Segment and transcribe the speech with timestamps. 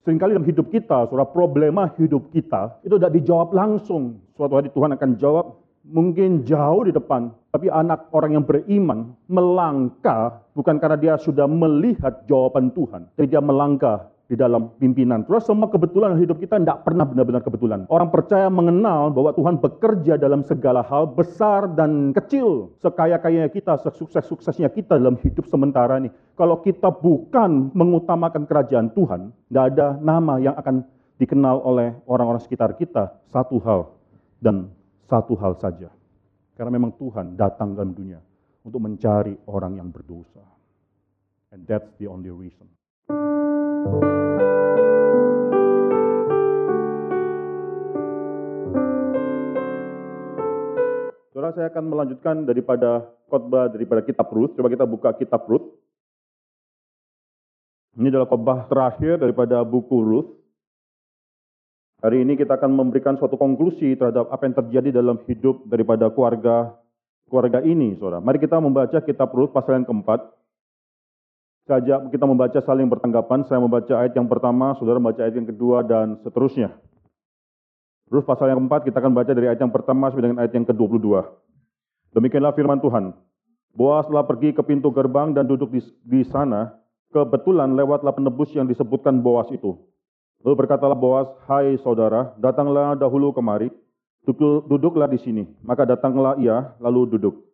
[0.00, 4.24] Seringkali dalam hidup kita, saudara, problema hidup kita itu tidak dijawab langsung.
[4.32, 10.40] Suatu hari Tuhan akan jawab, mungkin jauh di depan, tapi anak orang yang beriman melangkah
[10.56, 15.26] bukan karena dia sudah melihat jawaban Tuhan, tapi dia melangkah di dalam pimpinan.
[15.26, 17.82] Terus semua kebetulan hidup kita tidak pernah benar-benar kebetulan.
[17.90, 22.70] Orang percaya mengenal bahwa Tuhan bekerja dalam segala hal besar dan kecil.
[22.78, 26.14] Sekaya-kayanya kita, sesukses-suksesnya kita dalam hidup sementara ini.
[26.38, 30.86] Kalau kita bukan mengutamakan kerajaan Tuhan, tidak ada nama yang akan
[31.18, 33.10] dikenal oleh orang-orang sekitar kita.
[33.34, 33.90] Satu hal
[34.38, 34.70] dan
[35.10, 35.90] satu hal saja.
[36.54, 38.22] Karena memang Tuhan datang dalam dunia
[38.62, 40.46] untuk mencari orang yang berdosa.
[41.50, 42.70] And that's the only reason.
[51.30, 54.52] Saudara, saya akan melanjutkan daripada khotbah daripada kitab Rut.
[54.60, 55.72] Coba kita buka kitab Rut.
[57.96, 60.30] Ini adalah khotbah terakhir daripada buku Ruth.
[62.04, 66.76] Hari ini kita akan memberikan suatu konklusi terhadap apa yang terjadi dalam hidup daripada keluarga
[67.28, 68.18] keluarga ini, saudara.
[68.20, 70.39] Mari kita membaca kitab Rut pasal yang keempat.
[71.68, 73.44] Saya kita membaca saling bertanggapan.
[73.48, 76.72] Saya membaca ayat yang pertama, saudara membaca ayat yang kedua, dan seterusnya.
[78.10, 80.66] Terus pasal yang keempat kita akan baca dari ayat yang pertama sampai dengan ayat yang
[80.66, 81.06] ke-22.
[82.10, 83.14] Demikianlah firman Tuhan.
[83.70, 86.74] Boas telah pergi ke pintu gerbang dan duduk di, di sana.
[87.14, 89.78] Kebetulan lewatlah penebus yang disebutkan Boas itu.
[90.42, 93.70] Lalu berkatalah Boas, Hai saudara, datanglah dahulu kemari,
[94.66, 95.42] duduklah di sini.
[95.62, 97.49] Maka datanglah ia, lalu duduk.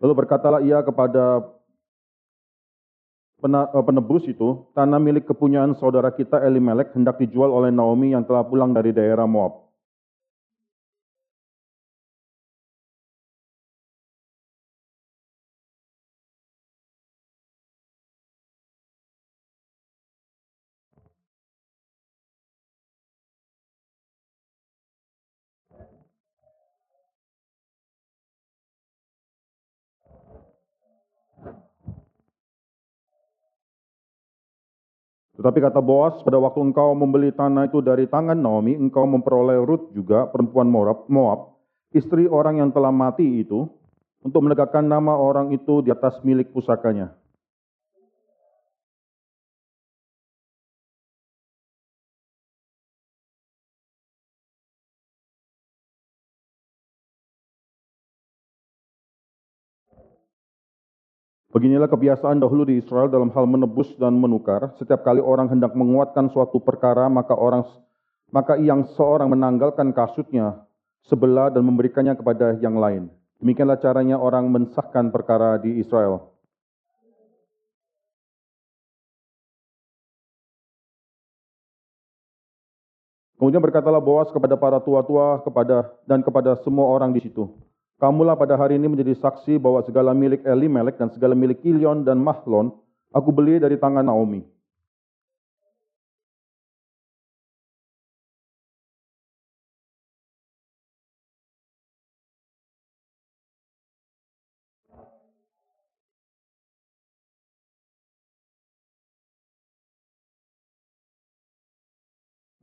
[0.00, 1.42] Lalu berkatalah ia kepada
[3.42, 8.44] eh, penebus itu, tanah milik kepunyaan saudara kita Elimelek hendak dijual oleh Naomi yang telah
[8.44, 9.65] pulang dari daerah Moab.
[35.36, 39.92] Tetapi kata Boas, pada waktu engkau membeli tanah itu dari tangan Naomi, engkau memperoleh Ruth
[39.92, 41.60] juga, perempuan Moab, Moab,
[41.92, 43.68] istri orang yang telah mati itu,
[44.24, 47.12] untuk menegakkan nama orang itu di atas milik pusakanya.
[61.54, 64.74] Beginilah kebiasaan dahulu di Israel dalam hal menebus dan menukar.
[64.82, 67.62] Setiap kali orang hendak menguatkan suatu perkara, maka orang
[68.34, 70.66] maka yang seorang menanggalkan kasutnya
[71.06, 73.06] sebelah dan memberikannya kepada yang lain.
[73.38, 76.34] Demikianlah caranya orang mensahkan perkara di Israel.
[83.36, 87.52] Kemudian berkatalah Boas kepada para tua-tua kepada dan kepada semua orang di situ.
[87.96, 92.20] Kamulah pada hari ini menjadi saksi bahwa segala milik Elimelek dan segala milik Kilion dan
[92.20, 92.68] Mahlon
[93.08, 94.44] aku beli dari tangan Naomi.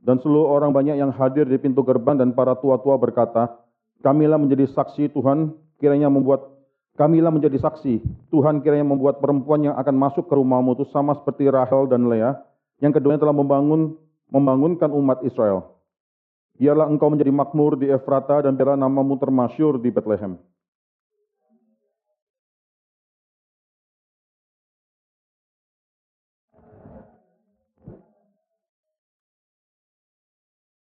[0.04, 3.63] Dan seluruh orang banyak yang hadir di pintu gerbang dan para tua-tua berkata,
[4.04, 6.44] Kamilah menjadi saksi Tuhan kiranya membuat
[7.00, 8.04] kamilah menjadi saksi.
[8.28, 12.36] Tuhan kiranya membuat perempuan yang akan masuk ke rumahmu itu sama seperti Rahel dan Leah
[12.84, 13.96] yang keduanya telah membangun
[14.28, 15.74] membangunkan umat Israel.
[16.54, 20.38] Biarlah engkau menjadi makmur di Efrata dan biarlah namamu termasyur di Bethlehem.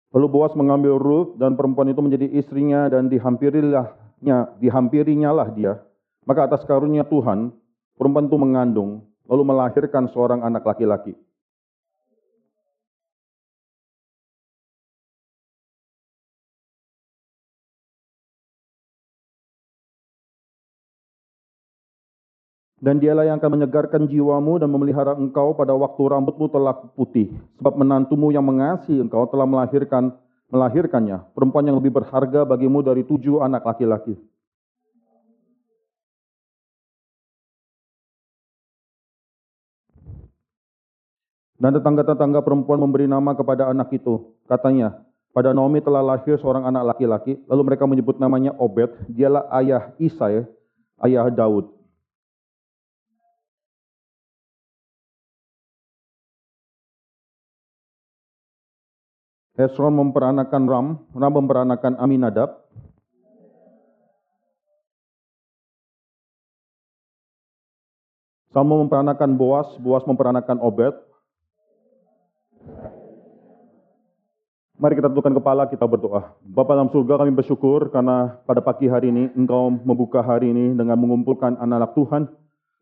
[0.10, 5.78] Lalu Boas mengambil Ruth dan perempuan itu menjadi istrinya dan dihampirilahnya, dihampirinya lah dia.
[6.26, 7.54] Maka atas karunia Tuhan,
[7.94, 11.14] perempuan itu mengandung, lalu melahirkan seorang anak laki-laki.
[22.80, 27.28] Dan dialah yang akan menyegarkan jiwamu dan memelihara engkau pada waktu rambutmu telah putih.
[27.60, 30.16] Sebab menantumu yang mengasihi engkau telah melahirkan
[30.50, 34.18] melahirkannya, perempuan yang lebih berharga bagimu dari tujuh anak laki-laki.
[41.60, 44.32] Dan tetangga-tetangga perempuan memberi nama kepada anak itu.
[44.48, 49.94] Katanya, Pada Naomi telah lahir seorang anak laki-laki, lalu mereka menyebut namanya Obed, dialah ayah
[50.02, 50.42] Isai,
[51.06, 51.79] ayah Daud.
[59.60, 62.64] Hesron memperanakan Ram, Ram memperanakan Aminadab,
[68.56, 70.96] Salmo memperanakan Boas, Boas memperanakan Obed.
[74.80, 76.40] Mari kita tundukkan kepala, kita berdoa.
[76.40, 80.96] Bapak dalam surga kami bersyukur karena pada pagi hari ini Engkau membuka hari ini dengan
[80.96, 82.22] mengumpulkan anak-anak Tuhan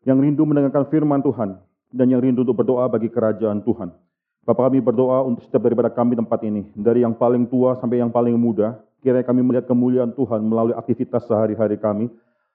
[0.05, 1.57] yang rindu mendengarkan firman Tuhan
[1.89, 4.06] dan yang rindu untuk berdoa bagi kerajaan Tuhan.
[4.47, 8.07] Bapak kami berdoa untuk setiap daripada kami tempat ini, dari yang paling tua sampai yang
[8.07, 12.07] paling muda, kiranya kami melihat kemuliaan Tuhan melalui aktivitas sehari-hari kami,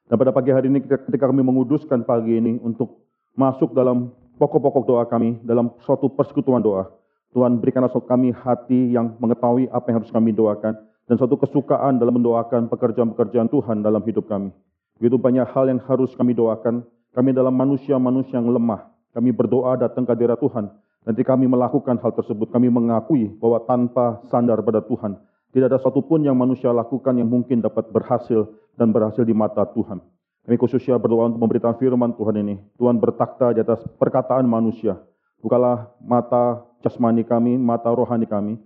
[0.08, 2.96] dan pada pagi hari ini ketika kami menguduskan pagi ini untuk
[3.36, 4.08] masuk dalam
[4.40, 6.88] pokok-pokok doa kami, dalam suatu persekutuan doa,
[7.36, 10.72] Tuhan berikanlah kami hati yang mengetahui apa yang harus kami doakan,
[11.04, 14.48] dan suatu kesukaan dalam mendoakan pekerjaan-pekerjaan Tuhan dalam hidup kami.
[14.96, 20.08] Begitu banyak hal yang harus kami doakan, kami dalam manusia-manusia yang lemah, kami berdoa datang
[20.08, 20.72] ke hadirat Tuhan.
[21.02, 25.18] Nanti kami melakukan hal tersebut, kami mengakui bahwa tanpa sandar pada Tuhan,
[25.52, 30.00] tidak ada satupun yang manusia lakukan yang mungkin dapat berhasil dan berhasil di mata Tuhan.
[30.42, 32.54] Kami khususnya berdoa untuk memberitakan firman Tuhan ini.
[32.78, 34.98] Tuhan bertakhta di atas perkataan manusia.
[35.38, 38.58] Bukalah mata jasmani kami, mata rohani kami,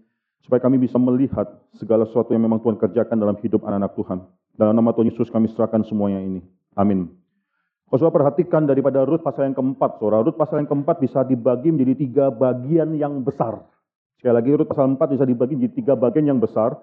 [0.44, 4.18] supaya kami bisa melihat segala sesuatu yang memang Tuhan kerjakan dalam hidup anak-anak Tuhan.
[4.56, 6.40] Dalam nama Tuhan Yesus kami serahkan semuanya ini.
[6.78, 7.12] Amin.
[7.86, 11.94] Saudara perhatikan daripada Rut pasal yang keempat, saudara, Rut pasal yang keempat bisa dibagi menjadi
[11.94, 13.62] tiga bagian yang besar.
[14.18, 16.74] Sekali lagi Rut pasal 4 bisa dibagi menjadi tiga bagian yang besar.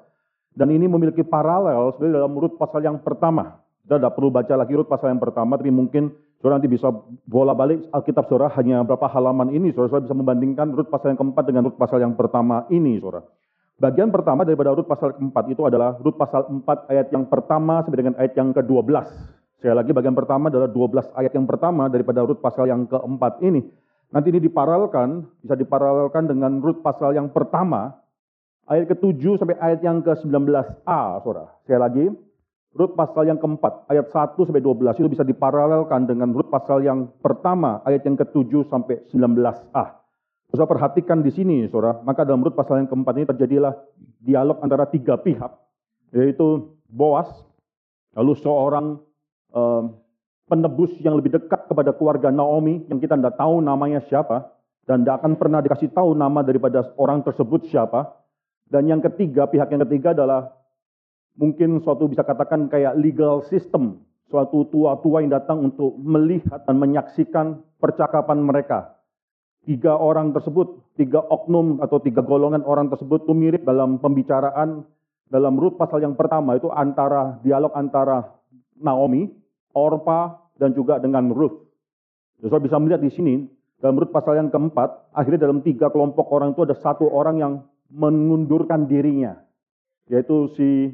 [0.55, 3.59] Dan ini memiliki paralel sebenarnya dalam Rut pasal yang pertama.
[3.83, 6.88] Kita tidak perlu baca lagi Rut pasal yang pertama, tapi mungkin saudara nanti bisa
[7.27, 9.75] bola balik Alkitab saudara hanya berapa halaman ini.
[9.75, 12.95] Saudara, saudara bisa membandingkan Rut pasal yang keempat dengan Rut pasal yang pertama ini.
[13.03, 13.27] Saudara.
[13.75, 16.63] Bagian pertama daripada Rut pasal keempat itu adalah Rut pasal 4
[16.95, 19.43] ayat yang pertama sampai dengan ayat yang ke-12.
[19.63, 23.63] Sekali lagi bagian pertama adalah 12 ayat yang pertama daripada Rut pasal yang keempat ini.
[24.12, 27.95] Nanti ini diparalelkan, bisa diparalelkan dengan Rut pasal yang pertama,
[28.68, 31.56] ayat ke-7 sampai ayat yang ke-19a, saudara.
[31.63, 32.06] Sekali lagi,
[32.75, 37.07] Rut pasal yang keempat, ayat 1 sampai 12 itu bisa diparalelkan dengan Rut pasal yang
[37.24, 39.86] pertama, ayat yang ke-7 sampai 19a.
[40.51, 43.80] Saudara perhatikan di sini, saudara, maka dalam Rut pasal yang keempat ini terjadilah
[44.19, 45.56] dialog antara tiga pihak,
[46.12, 47.31] yaitu Boas,
[48.12, 49.00] lalu seorang
[49.53, 49.95] um,
[50.50, 54.51] penebus yang lebih dekat kepada keluarga Naomi yang kita tidak tahu namanya siapa
[54.83, 58.19] dan tidak akan pernah dikasih tahu nama daripada orang tersebut siapa.
[58.67, 60.51] Dan yang ketiga, pihak yang ketiga adalah
[61.38, 67.63] mungkin suatu bisa katakan kayak legal system, suatu tua-tua yang datang untuk melihat dan menyaksikan
[67.79, 68.97] percakapan mereka.
[69.63, 74.83] Tiga orang tersebut, tiga oknum atau tiga golongan orang tersebut itu mirip dalam pembicaraan
[75.31, 78.27] dalam Rut pasal yang pertama itu antara dialog antara
[78.77, 79.31] Naomi
[79.74, 81.66] Orpa, dan juga dengan Ruth.
[82.40, 83.34] Saudara bisa melihat di sini,
[83.81, 87.54] dalam Ruth pasal yang keempat, akhirnya dalam tiga kelompok orang itu ada satu orang yang
[87.92, 89.38] mengundurkan dirinya,
[90.08, 90.92] yaitu si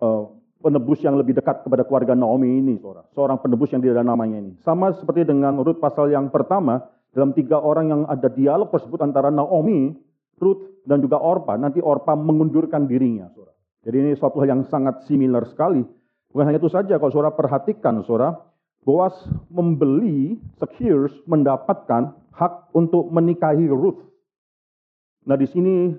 [0.00, 0.24] uh,
[0.60, 3.06] penebus yang lebih dekat kepada keluarga Naomi ini, saudara.
[3.12, 4.52] Seorang penebus yang tidak ada namanya ini.
[4.64, 9.28] Sama seperti dengan Ruth pasal yang pertama, dalam tiga orang yang ada dialog tersebut antara
[9.32, 9.92] Naomi,
[10.38, 11.58] Ruth, dan juga Orpa.
[11.58, 13.56] Nanti Orpa mengundurkan dirinya, saudara.
[13.80, 15.80] Jadi ini suatu hal yang sangat similar sekali
[16.30, 18.38] Bukan hanya itu saja, kalau saudara perhatikan, saudara,
[18.80, 19.12] Boas
[19.52, 24.00] membeli, secures, mendapatkan hak untuk menikahi Ruth.
[25.28, 25.92] Nah di sini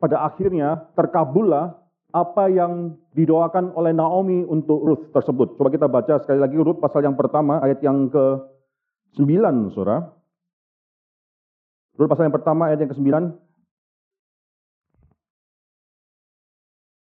[0.00, 1.76] pada akhirnya terkabullah
[2.10, 5.60] apa yang didoakan oleh Naomi untuk Ruth tersebut.
[5.60, 9.28] Coba kita baca sekali lagi Ruth pasal yang pertama ayat yang ke-9,
[9.76, 10.08] Saudara.
[12.00, 13.12] Ruth pasal yang pertama ayat yang ke-9.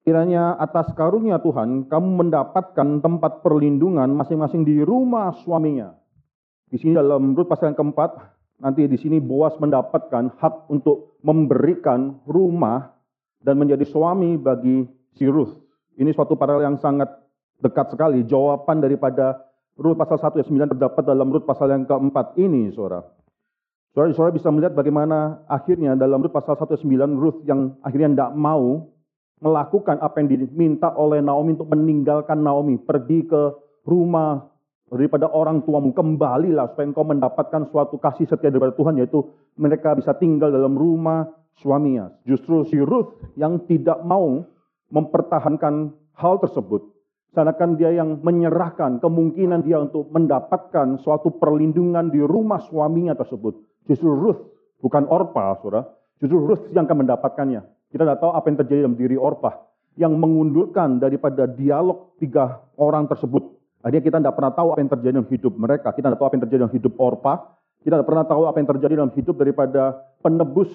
[0.02, 5.94] Kiranya atas karunia Tuhan, kamu mendapatkan tempat perlindungan masing-masing di rumah suaminya.
[6.66, 8.18] Di sini dalam Rut pasal yang keempat,
[8.58, 12.98] nanti di sini Boas mendapatkan hak untuk memberikan rumah
[13.46, 15.54] dan menjadi suami bagi si Ruth.
[15.94, 17.06] Ini suatu paralel yang sangat
[17.62, 18.26] dekat sekali.
[18.26, 19.38] Jawaban daripada
[19.78, 23.06] Rut pasal 1 ayat 9 terdapat dalam Rut pasal yang keempat ini, saudara.
[23.94, 28.32] Saudara, bisa melihat bagaimana akhirnya dalam Rut pasal 1 ayat 9, Ruth yang akhirnya tidak
[28.34, 28.90] mau
[29.42, 33.42] melakukan apa yang diminta oleh Naomi untuk meninggalkan Naomi, pergi ke
[33.82, 34.38] rumah
[34.86, 39.26] daripada orang tuamu, kembalilah supaya engkau mendapatkan suatu kasih setia daripada Tuhan, yaitu
[39.58, 41.26] mereka bisa tinggal dalam rumah
[41.58, 42.14] suaminya.
[42.22, 44.46] Justru si Ruth yang tidak mau
[44.92, 46.92] mempertahankan hal tersebut,
[47.32, 53.56] Seakan dia yang menyerahkan kemungkinan dia untuk mendapatkan suatu perlindungan di rumah suaminya tersebut.
[53.88, 54.52] Justru Ruth,
[54.84, 55.88] bukan Orpa, saudara.
[56.20, 57.64] Justru Ruth yang akan mendapatkannya.
[57.92, 59.54] Kita tidak tahu apa yang terjadi dalam diri Orpah
[60.00, 63.44] yang mengundurkan daripada dialog tiga orang tersebut.
[63.84, 65.88] Akhirnya kita tidak pernah tahu apa yang terjadi dalam hidup mereka.
[65.92, 67.36] Kita tidak tahu apa yang terjadi dalam hidup Orpah.
[67.82, 69.82] Kita tidak pernah tahu apa yang terjadi dalam hidup daripada
[70.24, 70.70] penebus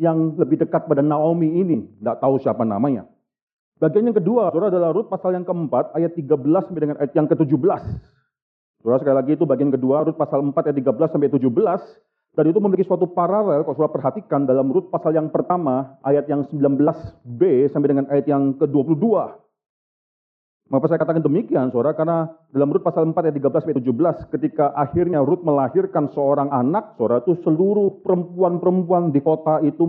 [0.00, 1.86] yang lebih dekat pada Naomi ini.
[2.00, 3.06] Tidak tahu siapa namanya.
[3.76, 7.28] Bagian yang kedua, saudara adalah Rut pasal yang keempat, ayat 13 sampai dengan ayat yang
[7.28, 7.82] ke-17.
[8.80, 11.44] Saudara sekali lagi itu bagian kedua, Rut pasal 4 ayat 13 sampai 17.
[12.36, 16.44] Dan itu memiliki suatu paralel, kalau saudara perhatikan dalam Rut pasal yang pertama, ayat yang
[16.44, 17.40] 19b
[17.72, 19.08] sampai dengan ayat yang ke-22.
[20.68, 21.96] Mengapa saya katakan demikian, saudara?
[21.96, 27.00] Karena dalam Rut pasal 4 ayat 13 sampai 17, ketika akhirnya Rut melahirkan seorang anak,
[27.00, 29.88] saudara, itu seluruh perempuan-perempuan di kota itu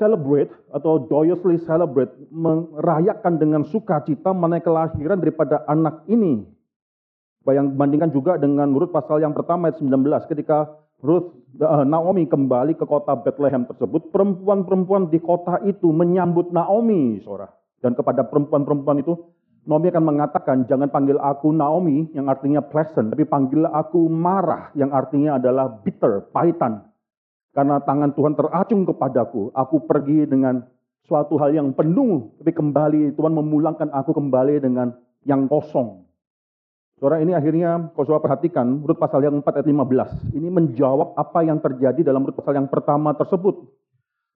[0.00, 6.57] celebrate atau joyously celebrate, merayakan dengan sukacita mengenai kelahiran daripada anak ini.
[7.46, 10.68] Bayang bandingkan juga dengan Ruth pasal yang pertama ayat 19 ketika
[10.98, 11.30] Ruth
[11.62, 17.54] uh, Naomi kembali ke kota Bethlehem tersebut, perempuan-perempuan di kota itu menyambut Naomi, Saudara.
[17.78, 19.14] Dan kepada perempuan-perempuan itu
[19.68, 24.90] Naomi akan mengatakan, jangan panggil aku Naomi yang artinya pleasant, tapi panggil aku marah yang
[24.90, 26.88] artinya adalah bitter, pahitan.
[27.54, 30.64] Karena tangan Tuhan teracung kepadaku, aku pergi dengan
[31.06, 34.96] suatu hal yang penuh, tapi kembali Tuhan memulangkan aku kembali dengan
[35.28, 36.07] yang kosong.
[36.98, 40.34] Saudara ini akhirnya, kalau saudara perhatikan, Rut pasal yang 4 ayat 15.
[40.34, 43.70] Ini menjawab apa yang terjadi dalam Rut pasal yang pertama tersebut.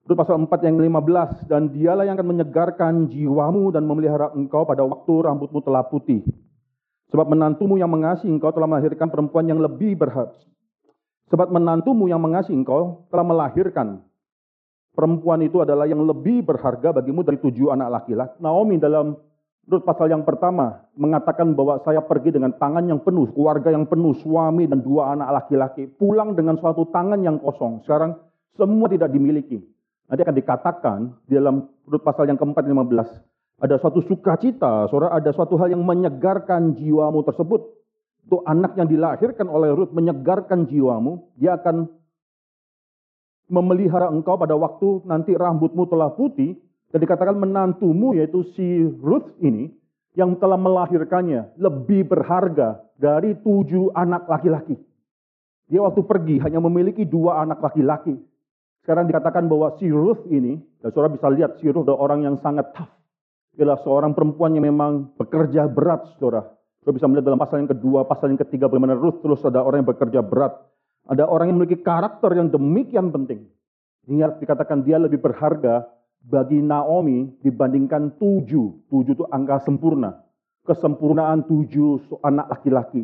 [0.07, 1.43] Rut pasal 4 yang 15.
[1.51, 6.23] Dan dialah yang akan menyegarkan jiwamu dan memelihara engkau pada waktu rambutmu telah putih.
[7.11, 10.33] Sebab menantumu yang mengasihi engkau telah melahirkan perempuan yang lebih berhak,
[11.29, 14.05] Sebab menantumu yang mengasihi engkau telah melahirkan.
[14.93, 18.37] Perempuan itu adalah yang lebih berharga bagimu dari tujuh anak laki-laki.
[18.37, 19.17] Naomi dalam
[19.63, 24.11] Rut pasal yang pertama mengatakan bahwa saya pergi dengan tangan yang penuh, keluarga yang penuh,
[24.19, 25.87] suami dan dua anak laki-laki.
[25.87, 27.79] Pulang dengan suatu tangan yang kosong.
[27.87, 28.19] Sekarang
[28.59, 29.63] semua tidak dimiliki.
[30.11, 33.63] Nanti akan dikatakan di dalam Rut pasal yang keempat 15.
[33.63, 37.83] Ada suatu sukacita, saudara, ada suatu hal yang menyegarkan jiwamu tersebut
[38.23, 41.91] itu anak yang dilahirkan oleh Ruth menyegarkan jiwamu, dia akan
[43.51, 46.55] memelihara engkau pada waktu nanti rambutmu telah putih,
[46.93, 49.73] dan dikatakan menantumu yaitu si Ruth ini,
[50.13, 54.77] yang telah melahirkannya lebih berharga dari tujuh anak laki-laki.
[55.65, 58.13] Dia waktu pergi hanya memiliki dua anak laki-laki.
[58.85, 62.35] Sekarang dikatakan bahwa si Ruth ini, dan saudara bisa lihat si Ruth adalah orang yang
[62.45, 62.93] sangat tough.
[63.57, 66.45] Dia adalah seorang perempuan yang memang bekerja berat, saudara.
[66.83, 69.81] Kita bisa melihat dalam pasal yang kedua, pasal yang ketiga, bagaimana Ruth terus ada orang
[69.81, 70.53] yang bekerja berat.
[71.09, 73.49] Ada orang yang memiliki karakter yang demikian penting.
[74.05, 75.87] Hingga dikatakan dia lebih berharga
[76.23, 78.87] bagi Naomi dibandingkan tujuh.
[78.87, 80.23] Tujuh itu angka sempurna.
[80.63, 83.03] Kesempurnaan tujuh anak laki-laki.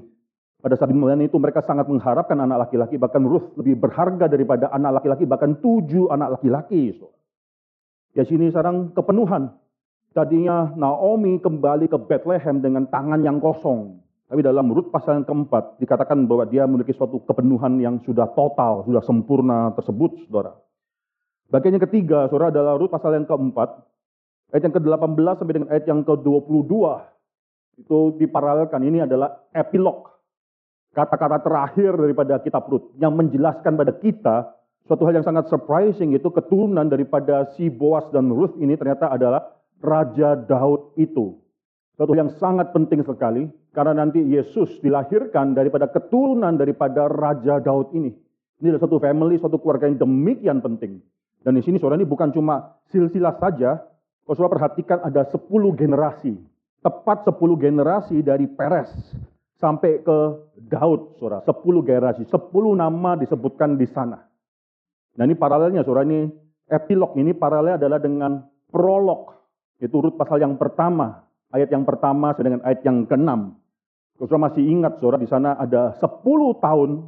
[0.59, 2.95] Pada saat dimulai itu mereka sangat mengharapkan anak laki-laki.
[2.99, 5.23] Bahkan Ruth lebih berharga daripada anak laki-laki.
[5.27, 6.95] Bahkan tujuh anak laki-laki.
[8.15, 9.55] Ya sini sekarang kepenuhan.
[10.11, 14.01] Tadinya Naomi kembali ke Bethlehem dengan tangan yang kosong.
[14.29, 18.85] Tapi dalam Rut pasal yang keempat dikatakan bahwa dia memiliki suatu kepenuhan yang sudah total,
[18.85, 20.53] sudah sempurna tersebut, saudara.
[21.49, 23.81] Bagian yang ketiga, saudara, adalah Rut pasal yang keempat,
[24.53, 26.73] ayat yang ke-18 sampai dengan ayat yang ke-22.
[27.81, 30.13] Itu diparalelkan, ini adalah epilog.
[30.93, 34.35] Kata-kata terakhir daripada kitab Rut yang menjelaskan pada kita
[34.85, 39.53] suatu hal yang sangat surprising itu keturunan daripada si Boas dan Ruth ini ternyata adalah
[39.81, 41.37] Raja Daud itu.
[41.93, 48.13] Satu yang sangat penting sekali, karena nanti Yesus dilahirkan daripada keturunan daripada Raja Daud ini.
[48.59, 51.03] Ini adalah satu family, satu keluarga yang demikian penting.
[51.39, 53.79] Dan di sini saudara ini bukan cuma silsilah saja,
[54.27, 55.39] kalau saudara perhatikan ada 10
[55.73, 56.35] generasi.
[56.79, 58.91] Tepat 10 generasi dari Peres
[59.59, 60.17] sampai ke
[60.67, 61.43] Daud, saudara.
[61.43, 64.19] 10 generasi, 10 nama disebutkan di sana.
[65.15, 66.31] Nah ini paralelnya, saudara ini
[66.69, 68.39] epilog ini paralel adalah dengan
[68.71, 69.39] prolog
[69.79, 71.23] itu urut pasal yang pertama,
[71.55, 73.55] ayat yang pertama dengan ayat yang keenam.
[74.19, 76.03] Kalau masih ingat, saudara, di sana ada 10
[76.59, 77.07] tahun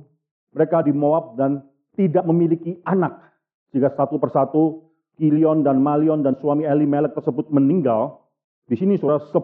[0.56, 1.68] mereka di Moab dan
[2.00, 3.31] tidak memiliki anak.
[3.72, 8.20] Jika satu persatu Kilion dan Malion dan suami Elimelek tersebut meninggal,
[8.68, 9.36] di sini saudara 10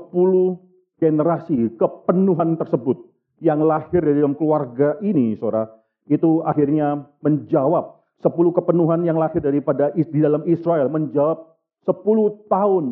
[0.98, 2.98] generasi kepenuhan tersebut
[3.44, 5.70] yang lahir dari dalam keluarga ini, saudara,
[6.10, 11.54] itu akhirnya menjawab 10 kepenuhan yang lahir daripada di dalam Israel menjawab
[11.86, 12.86] 10 tahun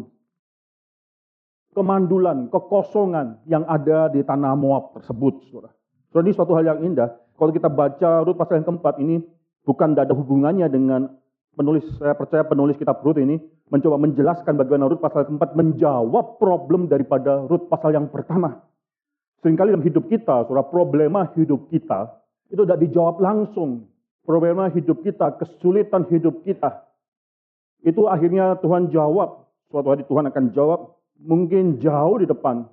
[1.75, 5.44] kemandulan, kekosongan yang ada di tanah Moab tersebut.
[5.51, 5.75] Saudara.
[6.15, 7.12] So, ini suatu hal yang indah.
[7.36, 9.20] Kalau kita baca Rut pasal yang keempat ini,
[9.68, 11.12] bukan tidak ada hubungannya dengan
[11.56, 13.40] penulis, saya percaya penulis kitab Rut ini
[13.72, 18.62] mencoba menjelaskan bagaimana Rut pasal keempat menjawab problem daripada Rut pasal yang pertama.
[19.42, 22.22] Seringkali dalam hidup kita, saudara, problema hidup kita
[22.52, 23.90] itu tidak dijawab langsung.
[24.26, 26.82] Problema hidup kita, kesulitan hidup kita,
[27.86, 29.46] Itu akhirnya Tuhan jawab.
[29.70, 32.66] Suatu hari Tuhan akan jawab, mungkin jauh di depan.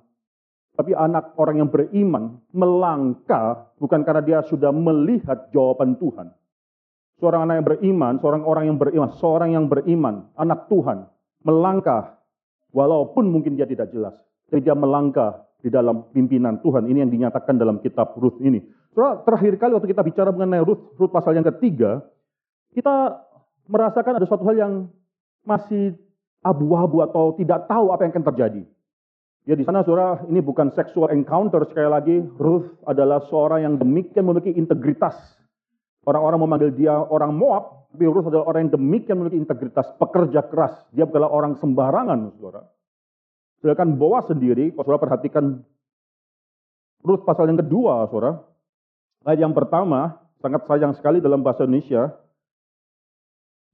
[0.73, 6.33] Tapi anak orang yang beriman melangkah bukan karena dia sudah melihat jawaban Tuhan.
[7.21, 11.07] Seorang anak yang beriman, seorang orang yang beriman, seorang yang beriman, anak Tuhan,
[11.45, 12.19] melangkah
[12.73, 14.17] walaupun mungkin dia tidak jelas.
[14.49, 16.89] Tapi dia melangkah di dalam pimpinan Tuhan.
[16.89, 18.59] Ini yang dinyatakan dalam kitab Ruth ini.
[18.93, 22.05] terakhir kali waktu kita bicara mengenai Ruth, Ruth pasal yang ketiga,
[22.77, 23.17] kita
[23.65, 24.73] merasakan ada suatu hal yang
[25.47, 25.97] masih
[26.43, 28.63] abu-abu atau tidak tahu apa yang akan terjadi.
[29.43, 32.15] Ya di sana saudara, ini bukan sexual encounter sekali lagi.
[32.39, 35.15] Ruth adalah seorang yang demikian memiliki integritas.
[36.03, 40.75] Orang-orang memanggil dia orang Moab, tapi Ruth adalah orang yang demikian memiliki integritas, pekerja keras.
[40.91, 42.67] Dia bukanlah orang sembarangan, saudara.
[43.63, 45.63] Sedangkan Boas sendiri, kalau saudara perhatikan
[47.07, 48.43] Ruth pasal yang kedua, saudara.
[49.23, 52.11] Ayat yang pertama, sangat sayang sekali dalam bahasa Indonesia.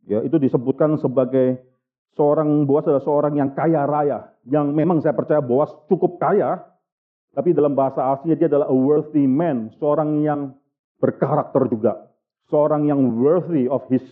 [0.05, 1.65] Ya, itu disebutkan sebagai
[2.13, 6.61] seorang Boas adalah seorang yang kaya raya, yang memang saya percaya Boas cukup kaya,
[7.33, 10.53] tapi dalam bahasa aslinya dia adalah a worthy man, seorang yang
[10.99, 12.09] berkarakter juga,
[12.49, 14.03] seorang yang worthy of his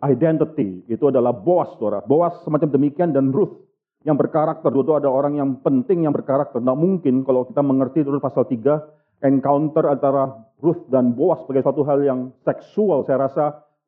[0.00, 0.86] identity.
[0.86, 2.02] Itu adalah Boas, saudara.
[2.06, 3.66] Boas semacam demikian dan Ruth
[4.06, 4.70] yang berkarakter.
[4.70, 6.62] Itu ada orang yang penting yang berkarakter.
[6.62, 11.82] Tidak mungkin kalau kita mengerti terus pasal 3, encounter antara Ruth dan Boas sebagai suatu
[11.84, 13.44] hal yang seksual, saya rasa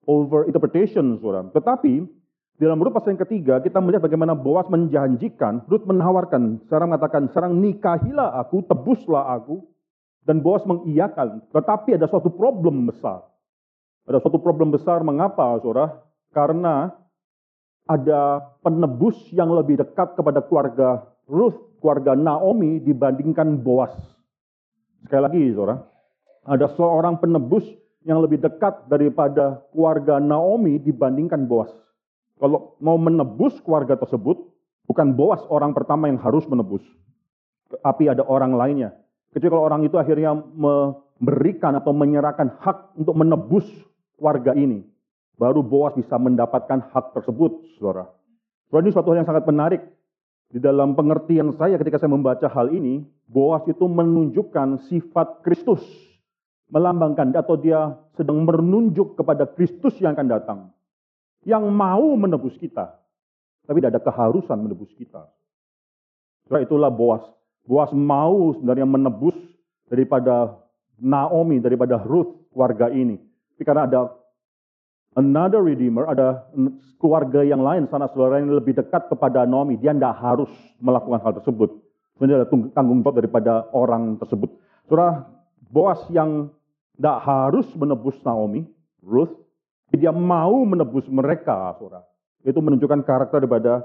[0.09, 1.49] over interpretation, saudara.
[1.53, 2.19] Tetapi
[2.59, 7.53] dalam Rut pasal yang ketiga, kita melihat bagaimana Boas menjanjikan, Rut menawarkan, sekarang mengatakan, sekarang
[7.63, 9.63] nikahilah aku, tebuslah aku.
[10.29, 11.49] Dan Boas mengiyakan.
[11.57, 13.25] Tetapi ada suatu problem besar.
[14.05, 16.05] Ada suatu problem besar, mengapa saudara?
[16.37, 16.93] Karena
[17.89, 23.97] ada penebus yang lebih dekat kepada keluarga Ruth, keluarga Naomi dibandingkan Boas.
[25.09, 25.81] Sekali lagi saudara,
[26.45, 27.65] ada seorang penebus
[28.05, 31.73] yang lebih dekat daripada keluarga Naomi dibandingkan Boas.
[32.37, 34.37] Kalau mau menebus keluarga tersebut,
[34.85, 36.85] bukan Boas orang pertama yang harus menebus.
[37.69, 38.93] Tapi ada orang lainnya.
[39.33, 43.67] Kecuali kalau orang itu akhirnya memberikan atau menyerahkan hak untuk menebus
[44.17, 44.85] keluarga ini.
[45.39, 48.11] Baru Boas bisa mendapatkan hak tersebut, saudara.
[48.69, 49.83] Saudara ini suatu hal yang sangat menarik.
[50.49, 55.85] Di dalam pengertian saya ketika saya membaca hal ini, Boas itu menunjukkan sifat Kristus.
[56.69, 60.59] Melambangkan atau dia sedang menunjuk kepada Kristus yang akan datang
[61.49, 62.93] yang mau menebus kita.
[63.69, 65.29] Tapi tidak ada keharusan menebus kita.
[66.45, 67.25] Setelah itulah Boas.
[67.69, 69.37] Boas mau sebenarnya menebus
[69.93, 70.57] daripada
[70.97, 73.21] Naomi, daripada Ruth, keluarga ini.
[73.53, 74.01] Tapi karena ada
[75.21, 76.49] another redeemer, ada
[76.97, 80.49] keluarga yang lain, sana saudara yang lebih dekat kepada Naomi, dia tidak harus
[80.81, 81.77] melakukan hal tersebut.
[82.17, 84.49] Sebenarnya ada tanggung jawab daripada orang tersebut.
[84.89, 85.29] Saudara,
[85.69, 86.49] Boas yang
[86.97, 88.65] tidak harus menebus Naomi,
[89.05, 89.37] Ruth,
[89.93, 92.09] dia mau menebus mereka, saudara.
[92.41, 93.85] Itu menunjukkan karakter daripada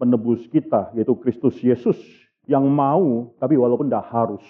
[0.00, 2.00] penebus kita, yaitu Kristus Yesus
[2.48, 4.42] yang mau, tapi walaupun tidak harus.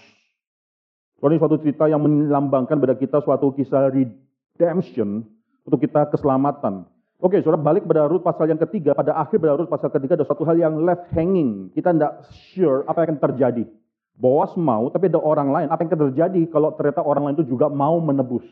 [1.19, 5.27] Soalnya ini suatu cerita yang melambangkan pada kita suatu kisah redemption
[5.67, 6.87] untuk kita keselamatan.
[7.19, 8.95] Oke, saudara balik pada Rut pasal yang ketiga.
[8.95, 11.75] Pada akhir pada Rut pasal ketiga ada satu hal yang left hanging.
[11.75, 12.23] Kita tidak
[12.55, 13.67] sure apa yang akan terjadi.
[14.15, 15.67] Boas mau, tapi ada orang lain.
[15.67, 18.47] Apa yang akan terjadi kalau ternyata orang lain itu juga mau menebus?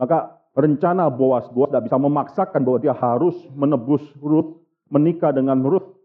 [0.00, 1.44] Maka rencana Boas.
[1.52, 6.01] Boas tidak bisa memaksakan bahwa dia harus menebus Ruth, menikah dengan Ruth.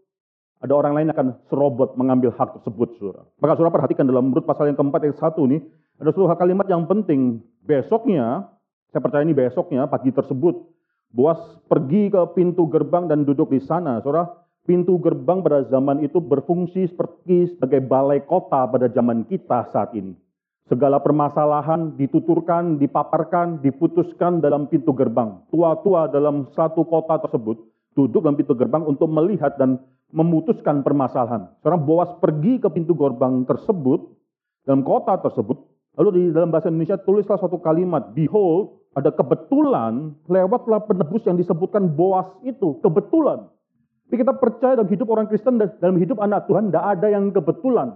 [0.58, 3.22] Ada orang lain akan serobot mengambil hak tersebut, saudara.
[3.38, 5.62] Maka saudara perhatikan dalam Ruth pasal yang keempat yang satu ini,
[6.02, 7.38] ada suatu kalimat yang penting.
[7.62, 8.50] Besoknya,
[8.90, 10.66] saya percaya ini besoknya, pagi tersebut,
[11.08, 11.40] Boas
[11.72, 13.96] pergi ke pintu gerbang dan duduk di sana.
[14.04, 14.28] Saudara,
[14.68, 20.12] pintu gerbang pada zaman itu berfungsi seperti sebagai balai kota pada zaman kita saat ini.
[20.68, 25.40] Segala permasalahan dituturkan, dipaparkan, diputuskan dalam pintu gerbang.
[25.48, 27.56] Tua-tua dalam satu kota tersebut
[27.96, 29.80] duduk dalam pintu gerbang untuk melihat dan
[30.12, 31.52] memutuskan permasalahan.
[31.60, 34.08] Sekarang Boas pergi ke pintu gerbang tersebut,
[34.64, 35.56] dalam kota tersebut,
[35.96, 41.92] lalu di dalam bahasa Indonesia tulislah satu kalimat, Behold, ada kebetulan, lewatlah penebus yang disebutkan
[41.92, 43.48] Boas itu, kebetulan.
[44.08, 47.92] Tapi kita percaya dalam hidup orang Kristen, dalam hidup anak Tuhan, tidak ada yang kebetulan.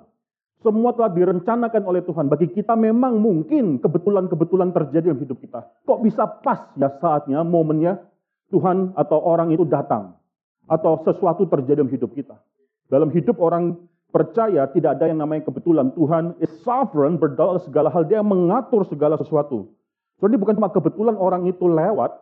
[0.61, 2.31] Semua telah direncanakan oleh Tuhan.
[2.31, 5.67] Bagi kita memang mungkin kebetulan-kebetulan terjadi dalam hidup kita.
[5.83, 7.99] Kok bisa pas ya saatnya, momennya
[8.53, 10.22] Tuhan atau orang itu datang.
[10.73, 12.41] Atau sesuatu terjadi dalam hidup kita.
[12.89, 13.77] Dalam hidup orang
[14.09, 15.93] percaya tidak ada yang namanya kebetulan.
[15.93, 18.09] Tuhan is sovereign, berdalam segala hal.
[18.09, 19.69] Dia mengatur segala sesuatu.
[20.17, 22.17] Jadi bukan cuma kebetulan orang itu lewat.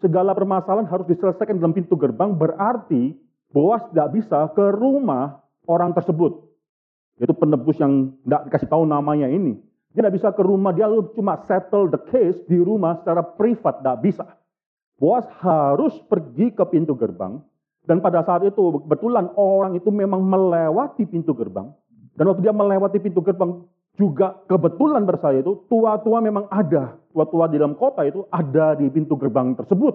[0.00, 2.32] Segala permasalahan harus diselesaikan dalam pintu gerbang.
[2.32, 3.16] Berarti
[3.56, 6.44] Boas tidak bisa ke rumah orang tersebut.
[7.16, 9.56] Yaitu penebus yang tidak dikasih tahu namanya ini.
[9.96, 13.98] Dia tidak bisa ke rumah, dia cuma settle the case di rumah secara privat, tidak
[14.04, 14.26] bisa.
[15.00, 17.40] Boas harus pergi ke pintu gerbang.
[17.86, 21.70] Dan pada saat itu kebetulan orang itu memang melewati pintu gerbang.
[22.18, 23.62] Dan waktu dia melewati pintu gerbang
[23.96, 26.98] juga kebetulan bersaya itu tua-tua memang ada.
[27.14, 29.94] Tua-tua di dalam kota itu ada di pintu gerbang tersebut.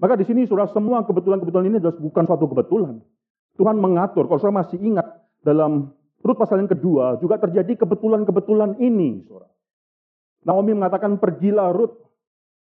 [0.00, 2.98] Maka di sini sudah semua kebetulan-kebetulan ini adalah bukan suatu kebetulan.
[3.60, 5.06] Tuhan mengatur, kalau saya masih ingat
[5.44, 9.26] dalam Rut pasal yang kedua juga terjadi kebetulan-kebetulan ini.
[9.26, 9.50] Saudara.
[10.46, 11.98] Naomi mengatakan pergilah Rut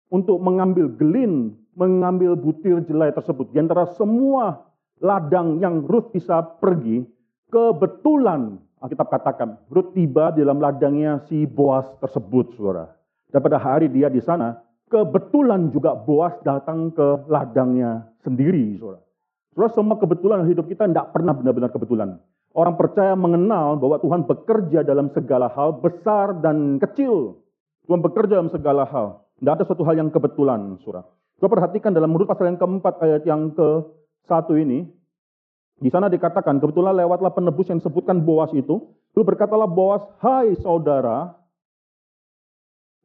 [0.08, 3.50] untuk mengambil gelin, mengambil butir jelai tersebut.
[3.54, 4.66] Di antara semua
[5.00, 7.02] ladang yang Ruth bisa pergi,
[7.50, 12.88] kebetulan Alkitab katakan, Ruth tiba di dalam ladangnya si Boas tersebut, saudara.
[13.28, 14.56] Dan pada hari dia di sana,
[14.88, 19.04] kebetulan juga Boas datang ke ladangnya sendiri, saudara.
[19.52, 22.16] Saudara, semua kebetulan hidup kita tidak pernah benar-benar kebetulan.
[22.56, 27.37] Orang percaya mengenal bahwa Tuhan bekerja dalam segala hal, besar dan kecil.
[27.85, 29.22] Tuhan bekerja dalam segala hal.
[29.38, 31.04] Tidak ada suatu hal yang kebetulan, surah.
[31.40, 33.68] Coba perhatikan dalam menurut pasal yang keempat ayat yang ke
[34.29, 34.85] satu ini.
[35.81, 38.92] Di sana dikatakan, kebetulan lewatlah penebus yang disebutkan Boas itu.
[39.16, 41.33] Lalu berkatalah Boas, hai saudara.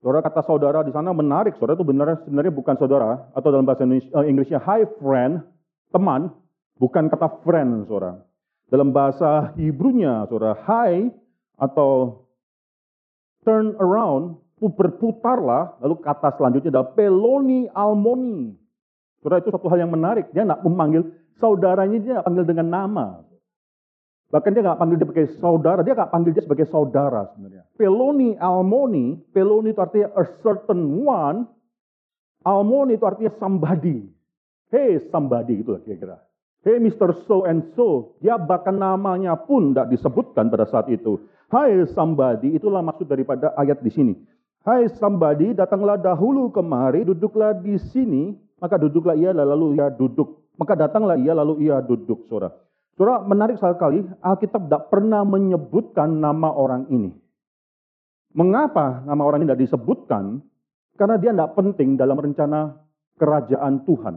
[0.03, 1.55] Saudara kata saudara di sana menarik.
[1.55, 3.31] Saudara itu benar sebenarnya bukan saudara.
[3.31, 5.39] Atau dalam bahasa eh, Inggrisnya, hi friend,
[5.95, 6.35] teman.
[6.75, 8.19] Bukan kata friend, saudara.
[8.67, 11.07] Dalam bahasa Hebrunya, saudara, hai
[11.55, 12.21] atau
[13.47, 14.35] turn around,
[14.71, 18.53] berputarlah, lalu kata selanjutnya adalah peloni almoni.
[19.21, 20.29] Saudara, itu satu hal yang menarik.
[20.33, 21.01] Dia tidak memanggil
[21.41, 23.07] saudaranya, dia tidak panggil dengan nama.
[24.35, 27.63] Bahkan dia nggak panggil dia sebagai saudara, dia nggak panggil dia sebagai saudara sebenarnya.
[27.77, 31.45] Peloni almoni, peloni itu artinya a certain one,
[32.41, 34.03] almoni itu artinya somebody.
[34.73, 36.19] Hey somebody gitu kira-kira.
[36.65, 37.13] Hey Mr.
[37.29, 41.21] So and so, dia bahkan namanya pun tidak disebutkan pada saat itu.
[41.53, 44.13] Hai somebody, itulah maksud daripada ayat di sini.
[44.65, 50.41] Hai somebody, datanglah dahulu kemari, duduklah di sini, maka duduklah ia lalu ia duduk.
[50.57, 52.49] Maka datanglah ia lalu ia duduk, saudara.
[52.97, 57.13] Saudara, menarik sekali, Alkitab tidak pernah menyebutkan nama orang ini.
[58.33, 60.41] Mengapa nama orang ini tidak disebutkan?
[60.97, 62.73] Karena dia tidak penting dalam rencana
[63.21, 64.15] kerajaan Tuhan.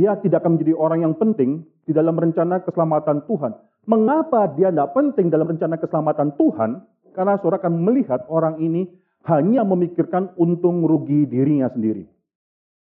[0.00, 3.52] Dia tidak akan menjadi orang yang penting di dalam rencana keselamatan Tuhan.
[3.84, 6.70] Mengapa dia tidak penting dalam rencana keselamatan Tuhan?
[7.12, 8.88] Karena saudara akan melihat orang ini
[9.28, 12.08] hanya memikirkan untung rugi dirinya sendiri.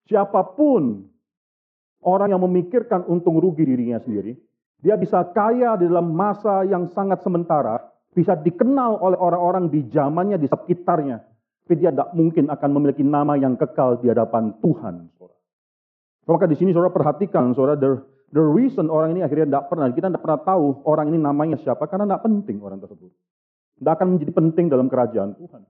[0.06, 1.02] Siapa pun
[2.06, 4.38] orang yang memikirkan untung rugi dirinya sendiri,
[4.78, 7.82] dia bisa kaya di dalam masa yang sangat sementara,
[8.14, 11.18] bisa dikenal oleh orang-orang di zamannya, di sekitarnya,
[11.66, 15.11] tapi dia tidak mungkin akan memiliki nama yang kekal di hadapan Tuhan.
[16.26, 20.06] Maka di sini saudara perhatikan, saudara, the, the reason orang ini akhirnya tidak pernah, kita
[20.11, 23.11] tidak pernah tahu orang ini namanya siapa, karena tidak penting orang tersebut.
[23.78, 25.62] Tidak akan menjadi penting dalam kerajaan Tuhan.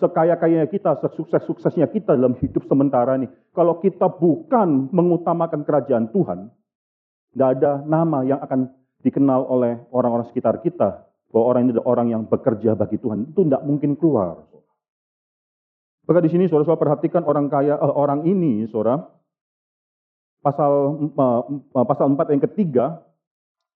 [0.00, 3.28] Sekaya-kayanya kita, sesukses-suksesnya kita dalam hidup sementara ini.
[3.52, 6.48] Kalau kita bukan mengutamakan kerajaan Tuhan,
[7.36, 8.72] tidak ada nama yang akan
[9.04, 11.04] dikenal oleh orang-orang sekitar kita.
[11.30, 13.30] Bahwa orang ini adalah orang yang bekerja bagi Tuhan.
[13.30, 14.50] Itu tidak mungkin keluar.
[16.08, 18.98] Maka di sini saudara-saudara perhatikan orang kaya, eh, orang ini, saudara,
[20.40, 20.72] pasal
[21.14, 21.40] uh,
[21.84, 22.86] pasal 4 yang ketiga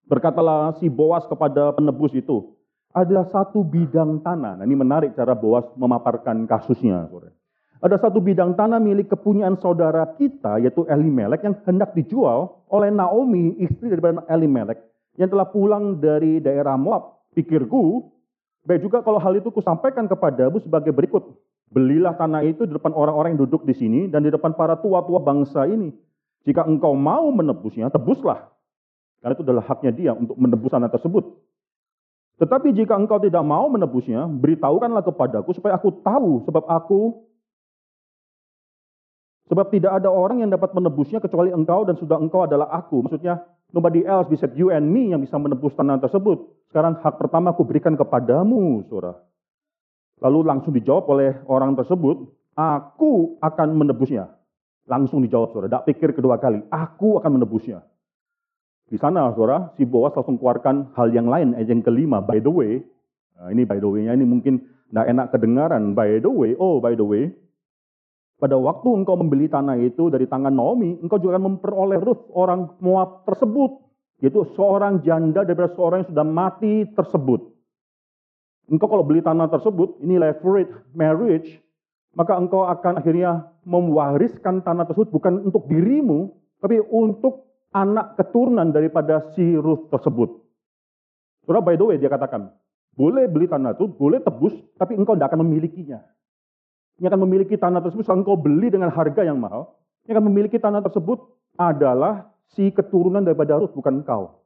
[0.08, 2.53] berkatalah si Boas kepada penebus itu
[2.94, 4.62] adalah satu bidang tanah.
[4.62, 7.10] Nah, ini menarik cara Boas memaparkan kasusnya.
[7.82, 13.58] Ada satu bidang tanah milik kepunyaan saudara kita, yaitu Elimelek, yang hendak dijual oleh Naomi,
[13.60, 14.78] istri dari Elimelek,
[15.18, 17.26] yang telah pulang dari daerah Moab.
[17.34, 18.08] Pikirku,
[18.62, 21.34] baik juga kalau hal itu kusampaikan kepadamu sebagai berikut.
[21.74, 25.18] Belilah tanah itu di depan orang-orang yang duduk di sini dan di depan para tua-tua
[25.18, 25.90] bangsa ini.
[26.46, 28.54] Jika engkau mau menebusnya, tebuslah.
[29.18, 31.43] Karena itu adalah haknya dia untuk menebus anak tersebut.
[32.34, 37.00] Tetapi jika engkau tidak mau menebusnya, beritahukanlah kepadaku supaya aku tahu sebab aku
[39.44, 43.06] sebab tidak ada orang yang dapat menebusnya kecuali engkau dan sudah engkau adalah aku.
[43.06, 46.42] Maksudnya nobody else besides you and me yang bisa menebus tanah tersebut.
[46.72, 49.20] Sekarang hak pertama aku berikan kepadamu, Saudara.
[50.24, 54.30] Lalu langsung dijawab oleh orang tersebut, aku akan menebusnya.
[54.84, 57.80] Langsung dijawab saudara, tidak pikir kedua kali, aku akan menebusnya.
[58.84, 62.52] Di sana saudara, si Boas langsung keluarkan hal yang lain, ayat yang kelima, by the
[62.52, 62.84] way,
[63.34, 64.60] nah ini by the way-nya ini mungkin
[64.92, 67.32] tidak enak kedengaran, by the way, oh by the way,
[68.36, 72.76] pada waktu engkau membeli tanah itu dari tangan Naomi, engkau juga akan memperoleh Ruth, orang
[72.84, 73.80] Moab tersebut,
[74.20, 77.40] yaitu seorang janda daripada seorang yang sudah mati tersebut.
[78.68, 81.48] Engkau kalau beli tanah tersebut, ini leverage marriage,
[82.12, 87.43] maka engkau akan akhirnya mewariskan tanah tersebut bukan untuk dirimu, tapi untuk
[87.74, 90.30] anak keturunan daripada si Ruth tersebut.
[91.44, 92.54] Surah by the way dia katakan,
[92.94, 95.98] boleh beli tanah itu, boleh tebus, tapi engkau tidak akan memilikinya.
[97.02, 100.84] Ini akan memiliki tanah tersebut, engkau beli dengan harga yang mahal, Yang akan memiliki tanah
[100.84, 101.16] tersebut
[101.56, 104.44] adalah si keturunan daripada Ruth, bukan engkau.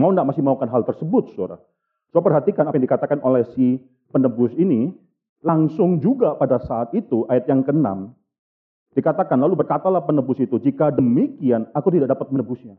[0.00, 1.60] Mau tidak masih melakukan hal tersebut, saudara?
[2.08, 3.78] Coba perhatikan apa yang dikatakan oleh si
[4.10, 4.90] penebus ini,
[5.44, 8.16] langsung juga pada saat itu, ayat yang ke-6,
[8.94, 12.78] dikatakan, lalu berkatalah penebus itu, jika demikian aku tidak dapat menebusnya.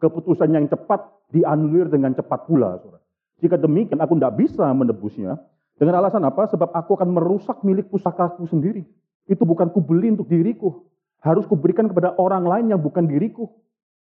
[0.00, 2.80] Keputusan yang cepat dianulir dengan cepat pula.
[2.80, 3.04] Saudara.
[3.40, 5.40] Jika demikian aku tidak bisa menebusnya,
[5.80, 6.44] dengan alasan apa?
[6.52, 8.84] Sebab aku akan merusak milik pusakaku sendiri.
[9.24, 10.84] Itu bukan kubeli untuk diriku.
[11.24, 13.48] Harus kuberikan kepada orang lain yang bukan diriku.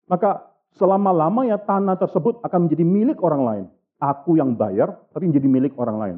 [0.07, 3.65] Maka selama-lamanya tanah tersebut akan menjadi milik orang lain.
[3.99, 6.17] Aku yang bayar, tapi menjadi milik orang lain.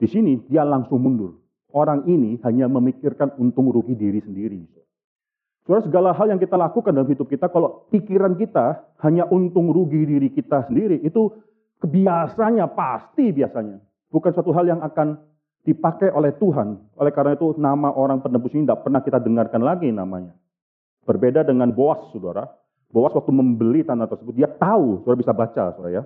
[0.00, 1.43] Di sini dia langsung mundur.
[1.74, 4.62] Orang ini hanya memikirkan untung rugi diri sendiri.
[5.66, 10.06] Saudara, segala hal yang kita lakukan dalam hidup kita, kalau pikiran kita hanya untung rugi
[10.06, 11.34] diri kita sendiri, itu
[11.82, 13.82] kebiasaannya, pasti biasanya.
[14.06, 15.18] Bukan suatu hal yang akan
[15.66, 16.78] dipakai oleh Tuhan.
[16.94, 20.36] Oleh karena itu, nama orang penebus ini tidak pernah kita dengarkan lagi namanya.
[21.02, 22.46] Berbeda dengan Boas, saudara.
[22.92, 26.02] Boas waktu membeli tanah tersebut, dia tahu, saudara bisa baca, saudara ya.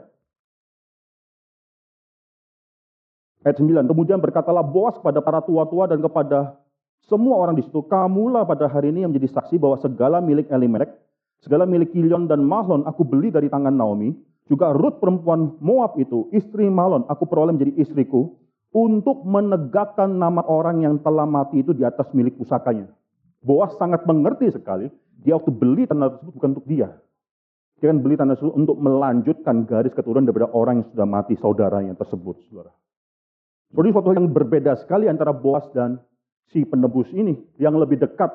[3.47, 6.59] Ayat 9, kemudian berkatalah Boas kepada para tua-tua dan kepada
[7.07, 10.91] semua orang di situ, kamulah pada hari ini yang menjadi saksi bahwa segala milik Elimelek,
[11.41, 14.11] segala milik Kilion dan Mahlon aku beli dari tangan Naomi,
[14.51, 18.35] juga Ruth perempuan Moab itu, istri Mahlon, aku peroleh menjadi istriku,
[18.75, 22.91] untuk menegakkan nama orang yang telah mati itu di atas milik pusakanya.
[23.41, 24.91] Boas sangat mengerti sekali,
[25.23, 26.91] dia waktu beli tanah tersebut bukan untuk dia.
[27.79, 31.95] Dia kan beli tanah tersebut untuk melanjutkan garis keturunan daripada orang yang sudah mati saudaranya
[31.95, 32.75] tersebut, saudara.
[33.69, 36.01] Jadi suatu yang berbeda sekali antara Boas dan
[36.49, 37.37] si penebus ini.
[37.61, 38.33] Yang lebih dekat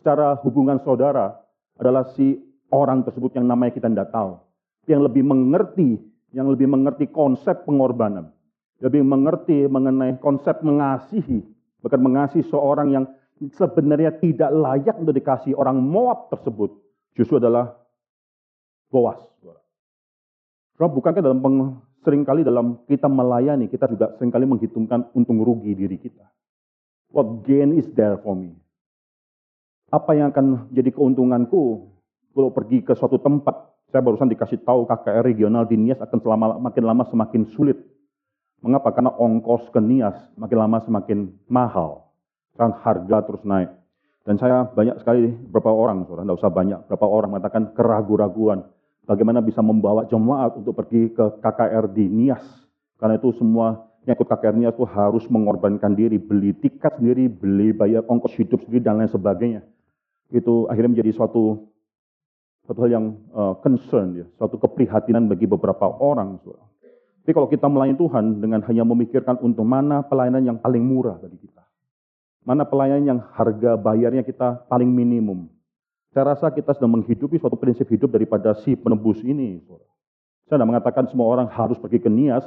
[0.00, 1.36] secara hubungan saudara
[1.76, 2.40] adalah si
[2.72, 4.40] orang tersebut yang namanya kita tidak tahu.
[4.88, 6.00] Yang lebih mengerti,
[6.32, 8.32] yang lebih mengerti konsep pengorbanan.
[8.80, 11.44] Lebih mengerti mengenai konsep mengasihi.
[11.84, 13.04] Bahkan mengasihi seorang yang
[13.52, 16.72] sebenarnya tidak layak untuk dikasih orang Moab tersebut.
[17.12, 17.76] Justru adalah
[18.88, 19.20] Boas.
[20.78, 21.42] Sebab bukankah dalam
[22.02, 26.26] sering kali dalam kita melayani, kita juga sering kali menghitungkan untung rugi diri kita.
[27.10, 28.52] What gain is there for me?
[29.88, 31.88] Apa yang akan jadi keuntunganku
[32.36, 33.72] kalau pergi ke suatu tempat?
[33.88, 37.80] Saya barusan dikasih tahu KKR regional di Nias akan selama makin lama semakin sulit.
[38.60, 38.92] Mengapa?
[38.92, 42.12] Karena ongkos ke Nias makin lama semakin mahal.
[42.60, 43.72] Kan harga terus naik.
[44.28, 48.60] Dan saya banyak sekali beberapa orang, saudara, tidak usah banyak, beberapa orang mengatakan keraguan-raguan
[49.08, 52.44] bagaimana bisa membawa jemaat untuk pergi ke KKR di Nias.
[53.00, 57.72] Karena itu semua yang ikut KKR Nias itu harus mengorbankan diri, beli tiket sendiri, beli
[57.72, 59.64] bayar ongkos hidup sendiri, dan lain sebagainya.
[60.28, 61.72] Itu akhirnya menjadi suatu
[62.68, 66.36] suatu hal yang uh, concern, ya, suatu keprihatinan bagi beberapa orang.
[67.24, 71.40] Tapi kalau kita melayani Tuhan dengan hanya memikirkan untuk mana pelayanan yang paling murah bagi
[71.40, 71.64] kita.
[72.44, 75.48] Mana pelayanan yang harga bayarnya kita paling minimum
[76.18, 79.62] saya rasa kita sedang menghidupi suatu prinsip hidup daripada si penebus ini.
[80.50, 82.42] Saya tidak mengatakan semua orang harus pergi ke Nias,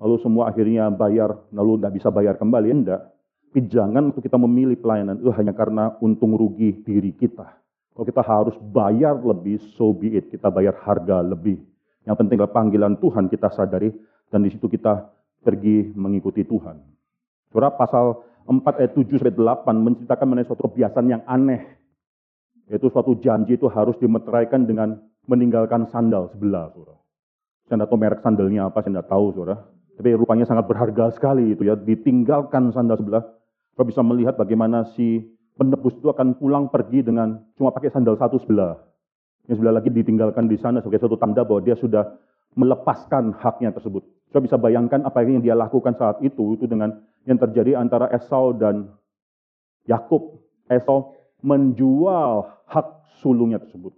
[0.00, 2.72] lalu semua akhirnya bayar, lalu tidak bisa bayar kembali.
[2.72, 3.00] Tidak.
[3.52, 7.52] Tapi jangan untuk kita memilih pelayanan itu hanya karena untung rugi diri kita.
[7.92, 10.32] Kalau kita harus bayar lebih, so be it.
[10.32, 11.60] Kita bayar harga lebih.
[12.08, 13.92] Yang penting adalah panggilan Tuhan kita sadari,
[14.32, 15.04] dan di situ kita
[15.44, 16.80] pergi mengikuti Tuhan.
[17.52, 21.81] Surah pasal 4 ayat 7 sampai 8 menceritakan mengenai suatu kebiasaan yang aneh
[22.72, 24.96] yaitu suatu janji itu harus dimeteraikan dengan
[25.28, 26.96] meninggalkan sandal sebelah, saudara.
[27.68, 29.56] Saya tidak tahu merek sandalnya apa, saya tidak tahu, saudara.
[29.92, 33.22] Tapi rupanya sangat berharga sekali itu ya, ditinggalkan sandal sebelah.
[33.76, 35.20] Kita bisa melihat bagaimana si
[35.60, 38.80] penebus itu akan pulang pergi dengan cuma pakai sandal satu sebelah.
[39.52, 42.08] Yang sebelah lagi ditinggalkan di sana sebagai satu tanda bahwa dia sudah
[42.56, 44.00] melepaskan haknya tersebut.
[44.32, 48.56] Kita bisa bayangkan apa yang dia lakukan saat itu, itu dengan yang terjadi antara Esau
[48.56, 48.88] dan
[49.84, 50.40] Yakub.
[50.72, 52.86] Esau menjual hak
[53.20, 53.92] sulungnya tersebut.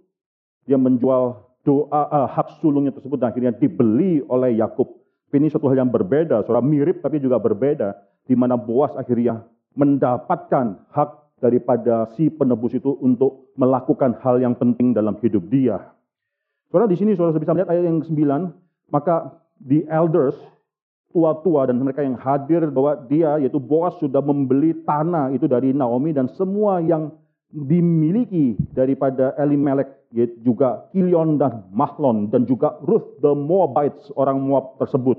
[0.65, 4.89] Dia menjual doa uh, hak sulungnya tersebut dan akhirnya dibeli oleh Yakub.
[5.33, 7.91] Ini suatu hal yang berbeda, saudara mirip tapi juga berbeda,
[8.23, 9.43] di mana Boas akhirnya
[9.75, 11.09] mendapatkan hak
[11.43, 15.91] daripada si penebus itu untuk melakukan hal yang penting dalam hidup dia.
[16.71, 18.21] Saudara di sini saudara bisa melihat ayat yang ke-9,
[18.89, 20.39] maka the elders
[21.11, 26.15] tua-tua dan mereka yang hadir bahwa dia yaitu Boas sudah membeli tanah itu dari Naomi
[26.15, 27.11] dan semua yang
[27.55, 29.87] dimiliki daripada Elimelek,
[30.43, 35.15] juga Kilion dan Mahlon, dan juga Ruth the Moabites, orang Moab tersebut.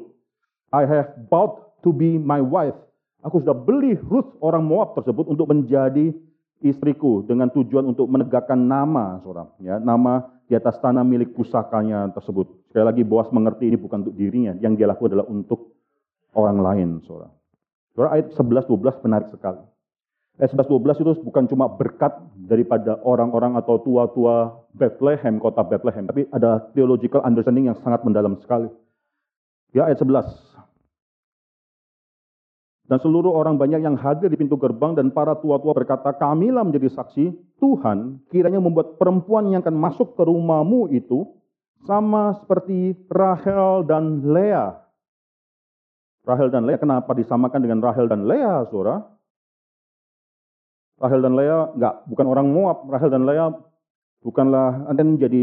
[0.77, 2.77] I have bought to be my wife.
[3.25, 6.13] Aku sudah beli Ruth orang Moab tersebut untuk menjadi
[6.61, 12.49] istriku dengan tujuan untuk menegakkan nama seorang, ya, nama di atas tanah milik pusakanya tersebut.
[12.71, 15.77] Sekali lagi Boas mengerti ini bukan untuk dirinya, yang dia lakukan adalah untuk
[16.37, 17.33] orang lain, seorang.
[17.97, 19.61] Saudara ayat 11 12 menarik sekali.
[20.37, 22.13] Ayat 11-12 itu bukan cuma berkat
[22.45, 28.69] daripada orang-orang atau tua-tua Bethlehem, kota Bethlehem, tapi ada theological understanding yang sangat mendalam sekali.
[29.73, 30.29] Ya, ayat 11.
[32.87, 36.93] Dan seluruh orang banyak yang hadir di pintu gerbang dan para tua-tua berkata, kamilah menjadi
[36.93, 41.27] saksi, Tuhan kiranya membuat perempuan yang akan masuk ke rumahmu itu
[41.89, 44.85] sama seperti Rahel dan Lea.
[46.29, 49.16] Rahel dan Lea, kenapa disamakan dengan Rahel dan Lea, saudara?
[50.97, 52.89] Rahel dan Lea enggak, bukan orang Moab.
[52.89, 53.53] Rahel dan Lea
[54.25, 55.43] bukanlah nanti menjadi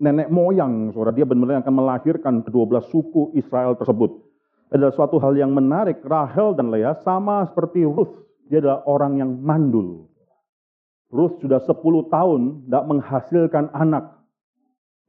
[0.00, 1.12] nenek moyang, saudara.
[1.12, 4.10] Dia benar-benar akan melahirkan kedua belas suku Israel tersebut.
[4.72, 6.00] Adalah suatu hal yang menarik.
[6.00, 8.24] Rahel dan Lea sama seperti Ruth.
[8.48, 10.08] Dia adalah orang yang mandul.
[11.12, 11.76] Ruth sudah 10
[12.08, 14.16] tahun tidak menghasilkan anak.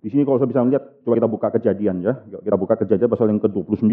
[0.03, 2.13] Di sini kalau saya bisa melihat, coba kita buka kejadian ya.
[2.27, 3.88] Kita buka kejadian pasal yang ke-29.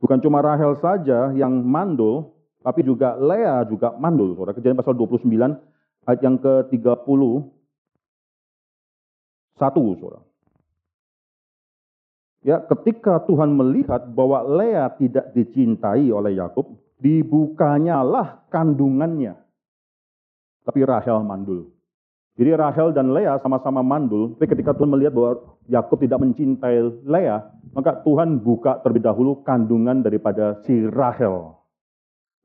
[0.00, 2.32] Bukan cuma Rahel saja yang mandul,
[2.64, 4.32] tapi juga Lea juga mandul.
[4.32, 4.56] Saudara.
[4.56, 5.28] Kejadian pasal 29
[6.08, 7.20] ayat yang ke-30
[9.54, 10.20] satu, saudara.
[12.44, 19.38] Ya, ketika Tuhan melihat bahwa Lea tidak dicintai oleh Yakub, dibukanyalah kandungannya.
[20.64, 21.72] Tapi Rahel mandul.
[22.34, 27.46] Jadi Rahel dan Lea sama-sama mandul, tapi ketika Tuhan melihat bahwa Yakub tidak mencintai Lea,
[27.72, 31.63] maka Tuhan buka terlebih dahulu kandungan daripada si Rahel.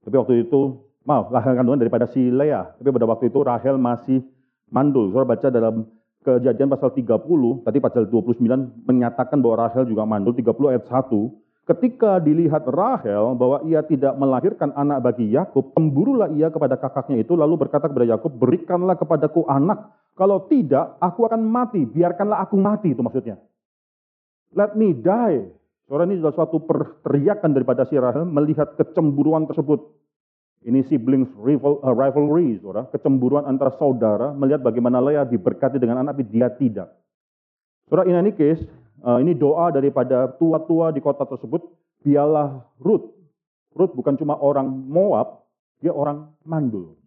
[0.04, 2.70] Tapi waktu itu, maaf, lahir kandungan daripada si Lea.
[2.78, 4.24] Tapi pada waktu itu Rahel masih
[4.72, 5.12] mandul.
[5.12, 5.86] Saudara baca dalam
[6.24, 11.68] kejadian pasal 30, tadi pasal 29 menyatakan bahwa Rahel juga mandul, 30 ayat 1.
[11.70, 17.38] Ketika dilihat Rahel bahwa ia tidak melahirkan anak bagi Yakub, cemburulah ia kepada kakaknya itu,
[17.38, 19.94] lalu berkata kepada Yakub, berikanlah kepadaku anak.
[20.18, 21.86] Kalau tidak, aku akan mati.
[21.86, 23.38] Biarkanlah aku mati, itu maksudnya.
[24.50, 25.59] Let me die.
[25.90, 26.62] Saudara ini adalah suatu
[27.02, 29.90] teriakan daripada si Rahel melihat kecemburuan tersebut.
[30.62, 32.86] Ini siblings rival, uh, rivalry, saudara.
[32.94, 36.94] Kecemburuan antara saudara melihat bagaimana Leah diberkati dengan anak, tapi dia tidak.
[37.90, 38.62] Saudara, in any case,
[39.02, 41.66] uh, ini doa daripada tua-tua di kota tersebut,
[42.06, 43.10] biarlah Ruth.
[43.74, 45.42] Ruth bukan cuma orang Moab,
[45.82, 47.02] dia orang mandul.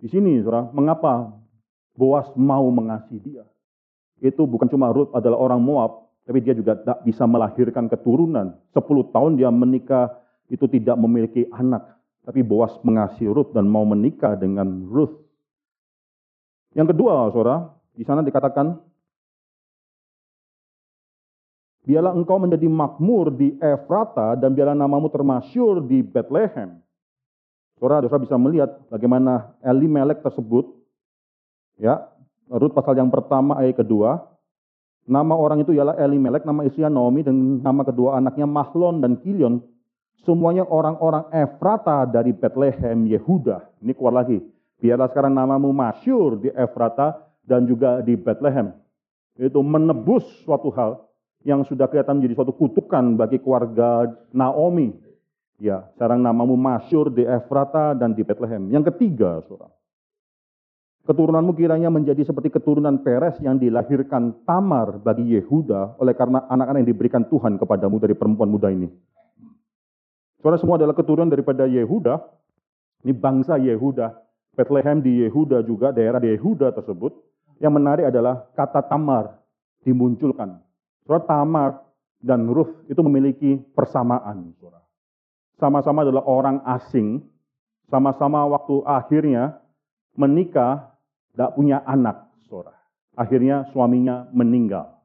[0.00, 1.36] Di sini, saudara, mengapa
[1.92, 3.44] Boas mau mengasihi dia?
[4.16, 8.54] Itu bukan cuma Ruth adalah orang Moab, tapi dia juga tak bisa melahirkan keturunan.
[8.70, 10.14] Sepuluh tahun dia menikah
[10.46, 11.98] itu tidak memiliki anak.
[12.22, 15.10] Tapi Boas mengasihi Ruth dan mau menikah dengan Ruth.
[16.78, 18.78] Yang kedua, saudara, di sana dikatakan,
[21.82, 26.78] Biarlah engkau menjadi makmur di Efrata dan biarlah namamu termasyur di Bethlehem.
[27.82, 30.78] Saudara, saudara bisa melihat bagaimana Elimelek tersebut,
[31.74, 32.06] ya,
[32.46, 34.29] Ruth pasal yang pertama ayat kedua,
[35.10, 39.58] Nama orang itu ialah Elimelek, nama istrinya Naomi, dan nama kedua anaknya Mahlon dan Kilion.
[40.22, 43.82] Semuanya orang-orang Efrata dari Bethlehem, Yehuda.
[43.82, 44.38] Ini keluar lagi.
[44.78, 48.70] Biarlah sekarang namamu masyur di Efrata dan juga di Bethlehem.
[49.34, 51.02] Itu menebus suatu hal
[51.42, 54.94] yang sudah kelihatan menjadi suatu kutukan bagi keluarga Naomi.
[55.58, 58.70] Ya, sekarang namamu masyur di Efrata dan di Bethlehem.
[58.70, 59.74] Yang ketiga, saudara.
[61.00, 66.90] Keturunanmu kiranya menjadi seperti keturunan Peres yang dilahirkan Tamar bagi Yehuda oleh karena anak-anak yang
[66.92, 68.86] diberikan Tuhan kepadamu dari perempuan muda ini.
[70.44, 72.20] Saudara semua adalah keturunan daripada Yehuda.
[73.08, 74.12] Ini bangsa Yehuda.
[74.52, 77.16] Bethlehem di Yehuda juga, daerah di Yehuda tersebut.
[77.60, 79.40] Yang menarik adalah kata Tamar
[79.84, 80.60] dimunculkan.
[81.04, 81.70] Saudara Tamar
[82.20, 84.52] dan Ruth itu memiliki persamaan.
[85.56, 87.24] Sama-sama adalah orang asing.
[87.88, 89.60] Sama-sama waktu akhirnya
[90.14, 90.94] menikah
[91.32, 92.76] tidak punya anak, saudara.
[93.14, 95.00] Akhirnya suaminya meninggal.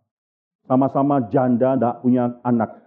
[0.66, 2.82] Sama-sama janda tidak punya anak.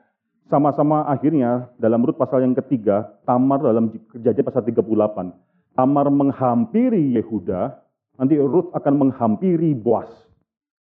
[0.49, 5.77] Sama-sama akhirnya dalam Rut pasal yang ketiga, Tamar dalam kejadian pasal 38.
[5.77, 7.77] Tamar menghampiri Yehuda,
[8.17, 10.09] nanti Rut akan menghampiri Boas.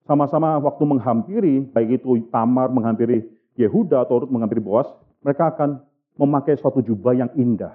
[0.06, 3.26] Sama-sama waktu menghampiri, baik itu Tamar menghampiri
[3.58, 4.86] Yehuda atau Rut menghampiri Boas,
[5.26, 5.82] mereka akan
[6.16, 7.74] memakai suatu jubah yang indah.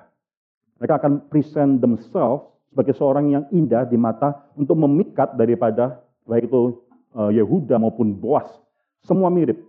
[0.80, 6.82] Mereka akan present themselves sebagai seorang yang indah di mata untuk memikat daripada baik itu
[7.13, 8.50] uh, Yehuda maupun Boas.
[9.06, 9.62] Semua mirip.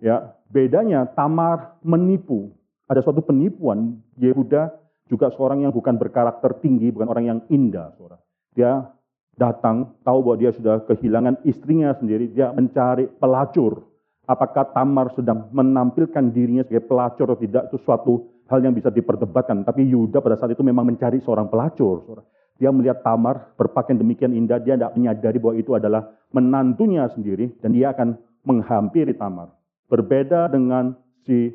[0.00, 2.56] Ya, bedanya Tamar menipu.
[2.88, 4.72] Ada suatu penipuan Yehuda
[5.12, 8.16] juga seorang yang bukan berkarakter tinggi, bukan orang yang indah, Saudara.
[8.56, 8.88] Dia
[9.36, 13.84] datang tahu bahwa dia sudah kehilangan istrinya sendiri, dia mencari pelacur.
[14.24, 18.14] Apakah Tamar sedang menampilkan dirinya sebagai pelacur atau tidak itu suatu
[18.50, 19.62] hal yang bisa diperdebatkan.
[19.62, 22.26] Tapi Yuda pada saat itu memang mencari seorang pelacur.
[22.58, 27.72] Dia melihat Tamar berpakaian demikian indah, dia tidak menyadari bahwa itu adalah menantunya sendiri, dan
[27.72, 29.54] dia akan menghampiri Tamar.
[29.88, 30.92] Berbeda dengan
[31.24, 31.54] si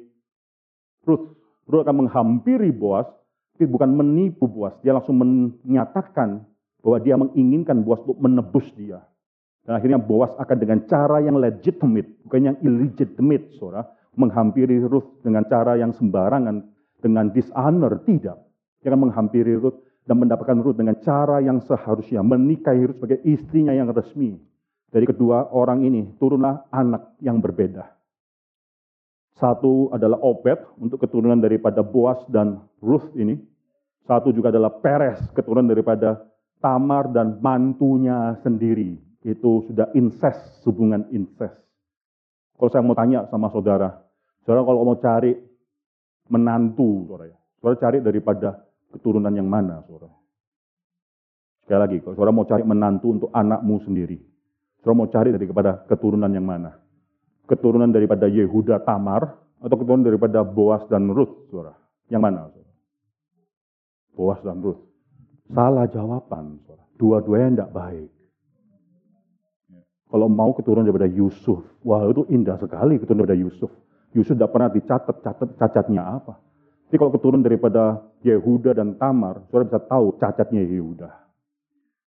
[1.05, 1.37] Ruth.
[1.69, 3.05] Rut akan menghampiri Boas,
[3.53, 4.73] tapi bukan menipu Boas.
[4.81, 6.41] Dia langsung menyatakan
[6.81, 9.01] bahwa dia menginginkan Boas untuk menebus dia.
[9.65, 15.45] Dan akhirnya Boas akan dengan cara yang legitimate, bukan yang illegitimate, saudara, menghampiri Ruth dengan
[15.49, 16.65] cara yang sembarangan,
[16.99, 18.37] dengan dishonor, tidak.
[18.85, 23.89] Akan menghampiri Ruth dan mendapatkan Ruth dengan cara yang seharusnya, menikahi Ruth sebagai istrinya yang
[23.89, 24.37] resmi.
[24.93, 27.83] Dari kedua orang ini turunlah anak yang berbeda.
[29.35, 33.35] Satu adalah Obed untuk keturunan daripada Boas dan Ruth ini.
[34.07, 36.23] Satu juga adalah Peres, keturunan daripada
[36.63, 38.95] Tamar dan mantunya sendiri.
[39.25, 41.57] Itu sudah incest, hubungan incest.
[42.55, 43.91] Kalau saya mau tanya sama saudara,
[44.45, 45.35] saudara kalau mau cari
[46.31, 48.49] menantu, saudara, ya, saudara cari daripada
[48.93, 50.13] keturunan yang mana, saudara?
[51.65, 54.17] Sekali lagi, kalau saudara mau cari menantu untuk anakmu sendiri,
[54.81, 56.85] saudara mau cari daripada keturunan yang mana?
[57.45, 61.77] keturunan daripada Yehuda Tamar atau keturunan daripada Boas dan Ruth, saudara?
[62.09, 62.39] Yang mana?
[62.51, 62.73] Saudara?
[64.13, 64.81] Boas dan Ruth.
[65.49, 66.83] Salah jawaban, saudara.
[66.97, 68.09] Dua-duanya tidak baik.
[70.05, 73.71] Kalau mau keturunan daripada Yusuf, wah itu indah sekali keturunan daripada Yusuf.
[74.15, 76.39] Yusuf tidak pernah dicatat catat cacatnya apa.
[76.87, 81.09] Tapi kalau keturunan daripada Yehuda dan Tamar, saudara bisa tahu cacatnya Yehuda.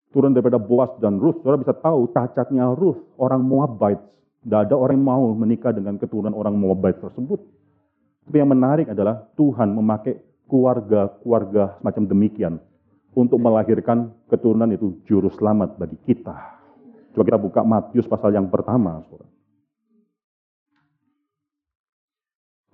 [0.08, 4.00] Turun daripada Boas dan Ruth, saudara bisa tahu cacatnya Ruth, orang Moabite
[4.48, 7.40] tidak ada orang yang mau menikah dengan keturunan orang Moabite tersebut.
[8.24, 10.16] Tapi yang menarik adalah Tuhan memakai
[10.48, 12.54] keluarga-keluarga semacam demikian
[13.12, 16.32] untuk melahirkan keturunan itu juru selamat bagi kita.
[17.12, 19.04] Coba kita buka Matius pasal yang pertama.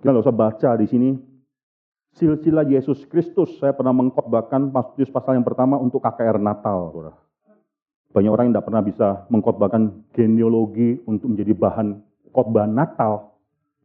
[0.05, 1.09] Kita nggak usah baca di sini.
[2.13, 6.93] Silsilah Yesus Kristus, saya pernah mengkhotbahkan Matius pasal yang pertama untuk KKR Natal.
[8.13, 13.33] Banyak orang yang tidak pernah bisa mengkhotbahkan genealogi untuk menjadi bahan khotbah Natal.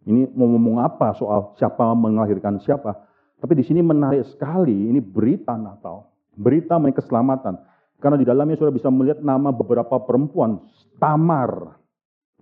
[0.04, 3.00] Ini mau ngomong apa soal siapa melahirkan siapa.
[3.40, 6.04] Tapi di sini menarik sekali, ini berita Natal.
[6.36, 7.56] Berita mengenai keselamatan.
[7.96, 10.60] Karena di dalamnya sudah bisa melihat nama beberapa perempuan.
[11.00, 11.80] Tamar.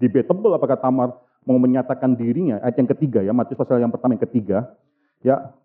[0.02, 2.60] Debatable apakah Tamar mau menyatakan dirinya.
[2.60, 4.76] Ayat yang ketiga ya, Matius pasal yang pertama yang ketiga.
[5.24, 5.56] Ya,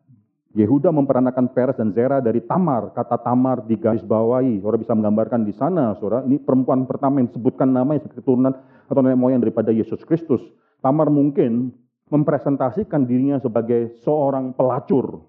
[0.56, 2.96] Yehuda memperanakan Peres dan Zera dari Tamar.
[2.96, 4.64] Kata Tamar di garis bawahi.
[4.64, 6.24] Saudara bisa menggambarkan di sana, saudara.
[6.24, 8.54] Ini perempuan pertama yang disebutkan namanya sebagai keturunan
[8.88, 10.40] atau nenek moyang daripada Yesus Kristus.
[10.80, 11.74] Tamar mungkin
[12.14, 15.26] mempresentasikan dirinya sebagai seorang pelacur.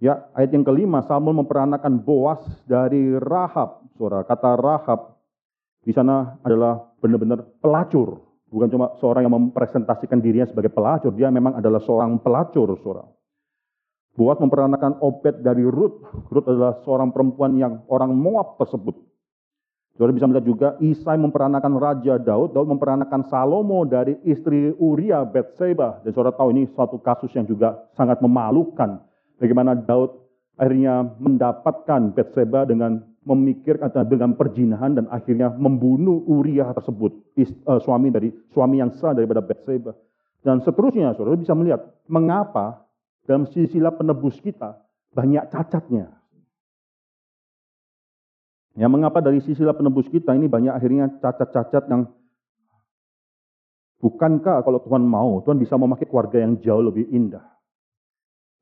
[0.00, 3.84] Ya, ayat yang kelima, Samuel memperanakan Boas dari Rahab.
[3.94, 5.20] Saudara, kata Rahab
[5.84, 8.23] di sana adalah benar-benar pelacur.
[8.54, 13.02] Bukan cuma seorang yang mempresentasikan dirinya sebagai pelacur, dia memang adalah seorang pelacur, saudara.
[14.14, 16.06] Buat memperanakan Obed dari Ruth.
[16.30, 18.94] Ruth adalah seorang perempuan yang orang Moab tersebut.
[19.98, 22.54] Saudara bisa melihat juga Isai memperanakan Raja Daud.
[22.54, 25.98] Daud memperanakan Salomo dari istri Uria Betseba.
[26.06, 29.02] Dan saudara tahu ini suatu kasus yang juga sangat memalukan.
[29.42, 30.14] Bagaimana Daud
[30.54, 38.12] akhirnya mendapatkan Betseba dengan memikirkan dengan perjinahan dan akhirnya membunuh Uria tersebut, is, uh, suami
[38.12, 39.96] dari suami yang sah daripada Betseba.
[40.44, 42.84] Dan seterusnya, saudara bisa melihat mengapa
[43.24, 44.76] dalam silsilah penebus kita
[45.16, 46.12] banyak cacatnya.
[48.74, 52.10] Ya, mengapa dari silsilah penebus kita ini banyak akhirnya cacat-cacat yang
[54.02, 57.53] bukankah kalau Tuhan mau, Tuhan bisa memakai keluarga yang jauh lebih indah.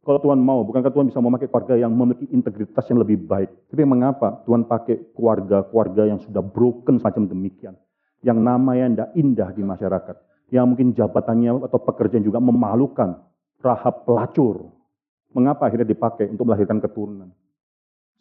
[0.03, 3.71] Kalau Tuhan mau, bukankah Tuhan bisa memakai keluarga yang memiliki integritas yang lebih baik?
[3.71, 7.79] Tapi mengapa Tuhan pakai keluarga-keluarga yang sudah broken semacam demikian?
[8.27, 10.17] Yang namanya tidak indah di masyarakat.
[10.51, 13.23] Yang mungkin jabatannya atau pekerjaan juga memalukan.
[13.63, 14.75] Rahab pelacur.
[15.39, 17.31] Mengapa akhirnya dipakai untuk melahirkan keturunan?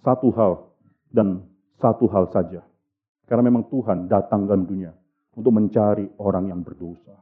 [0.05, 0.69] Satu hal
[1.09, 1.49] dan
[1.81, 2.61] satu hal saja.
[3.25, 4.93] Karena memang Tuhan datang dalam dunia
[5.33, 7.17] untuk mencari orang yang berdosa.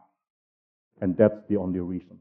[0.99, 2.20] And that's the only reason.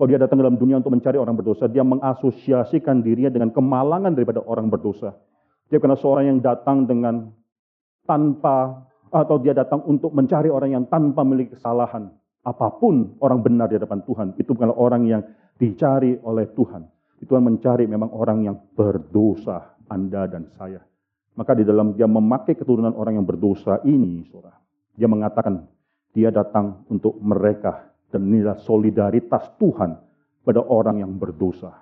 [0.00, 4.40] Kalau dia datang dalam dunia untuk mencari orang berdosa, dia mengasosiasikan dirinya dengan kemalangan daripada
[4.40, 5.12] orang berdosa.
[5.68, 7.28] Dia karena seorang yang datang dengan
[8.08, 12.08] tanpa atau dia datang untuk mencari orang yang tanpa memiliki kesalahan
[12.40, 15.20] apa pun orang benar di hadapan Tuhan, itu bukanlah orang yang
[15.60, 16.88] dicari oleh Tuhan.
[17.20, 20.80] Tuhan mencari memang orang yang berdosa, Anda dan saya.
[21.36, 24.56] Maka di dalam dia memakai keturunan orang yang berdosa ini, saudara,
[24.96, 25.68] dia mengatakan
[26.16, 29.96] dia datang untuk mereka dan inilah solidaritas Tuhan
[30.42, 31.72] pada orang yang berdosa.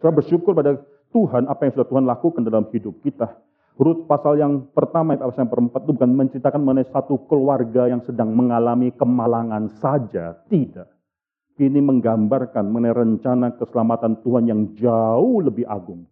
[0.00, 0.80] Saya bersyukur pada
[1.14, 3.38] Tuhan apa yang sudah Tuhan lakukan dalam hidup kita.
[3.74, 8.30] Rut pasal yang pertama, pasal yang perempat itu bukan menceritakan mengenai satu keluarga yang sedang
[8.30, 10.38] mengalami kemalangan saja.
[10.46, 10.88] Tidak.
[11.58, 16.06] Ini menggambarkan mengenai rencana keselamatan Tuhan yang jauh lebih agung.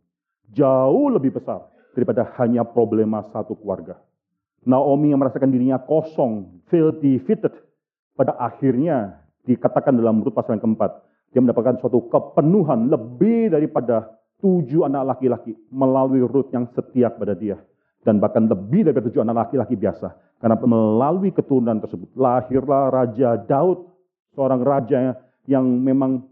[0.50, 3.98] Jauh lebih besar daripada hanya problema satu keluarga.
[4.62, 7.50] Naomi yang merasakan dirinya kosong, feel defeated.
[8.14, 10.90] Pada akhirnya dikatakan dalam Rut pasal yang keempat,
[11.32, 17.56] Dia mendapatkan suatu kepenuhan lebih daripada tujuh anak laki-laki melalui Ruth yang setia kepada dia.
[18.04, 20.12] Dan bahkan lebih daripada tujuh anak laki-laki biasa.
[20.42, 23.88] Karena melalui keturunan tersebut lahirlah Raja Daud,
[24.34, 25.16] seorang raja
[25.46, 26.26] yang memang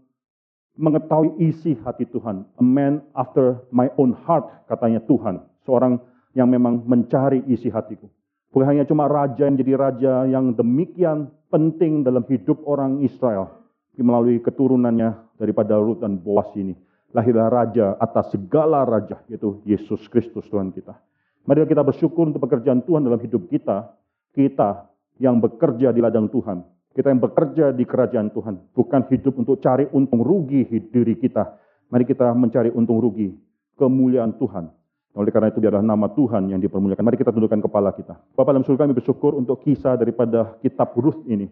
[0.75, 2.45] mengetahui isi hati Tuhan.
[2.59, 5.41] A man after my own heart, katanya Tuhan.
[5.63, 6.01] Seorang
[6.33, 8.07] yang memang mencari isi hatiku.
[8.51, 13.59] Bukan hanya cuma raja yang jadi raja yang demikian penting dalam hidup orang Israel.
[13.99, 16.73] Melalui keturunannya daripada Ruth dan Boas ini.
[17.11, 20.95] Lahirlah raja atas segala raja, yaitu Yesus Kristus Tuhan kita.
[21.43, 23.91] Mari kita bersyukur untuk pekerjaan Tuhan dalam hidup kita.
[24.31, 24.87] Kita
[25.19, 26.63] yang bekerja di ladang Tuhan.
[26.95, 28.55] Kita yang bekerja di kerajaan Tuhan.
[28.71, 31.59] Bukan hidup untuk cari untung rugi diri kita.
[31.91, 33.35] Mari kita mencari untung rugi.
[33.75, 34.71] Kemuliaan Tuhan.
[35.11, 37.03] Oleh karena itu biarlah nama Tuhan yang dipermuliakan.
[37.03, 38.15] Mari kita tundukkan kepala kita.
[38.31, 41.51] Bapak dalam surga kami bersyukur untuk kisah daripada kitab Ruth ini.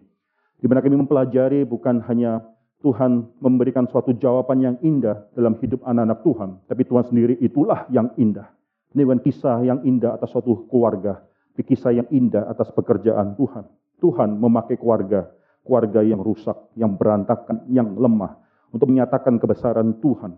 [0.60, 2.40] Di mana kami mempelajari bukan hanya
[2.80, 6.50] Tuhan memberikan suatu jawaban yang indah dalam hidup anak-anak Tuhan.
[6.64, 8.48] Tapi Tuhan sendiri itulah yang indah.
[8.96, 11.20] Ini bukan kisah yang indah atas suatu keluarga,
[11.54, 13.68] tapi kisah yang indah atas pekerjaan Tuhan.
[14.00, 15.28] Tuhan memakai keluarga,
[15.62, 18.40] keluarga yang rusak, yang berantakan, yang lemah,
[18.72, 20.34] untuk menyatakan kebesaran Tuhan.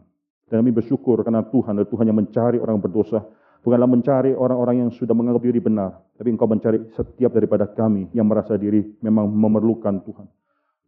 [0.52, 3.24] Dan kami bersyukur karena Tuhan adalah Tuhan yang mencari orang berdosa,
[3.64, 8.28] bukanlah mencari orang-orang yang sudah menganggap diri benar, tapi engkau mencari setiap daripada kami yang
[8.28, 10.28] merasa diri memang memerlukan Tuhan.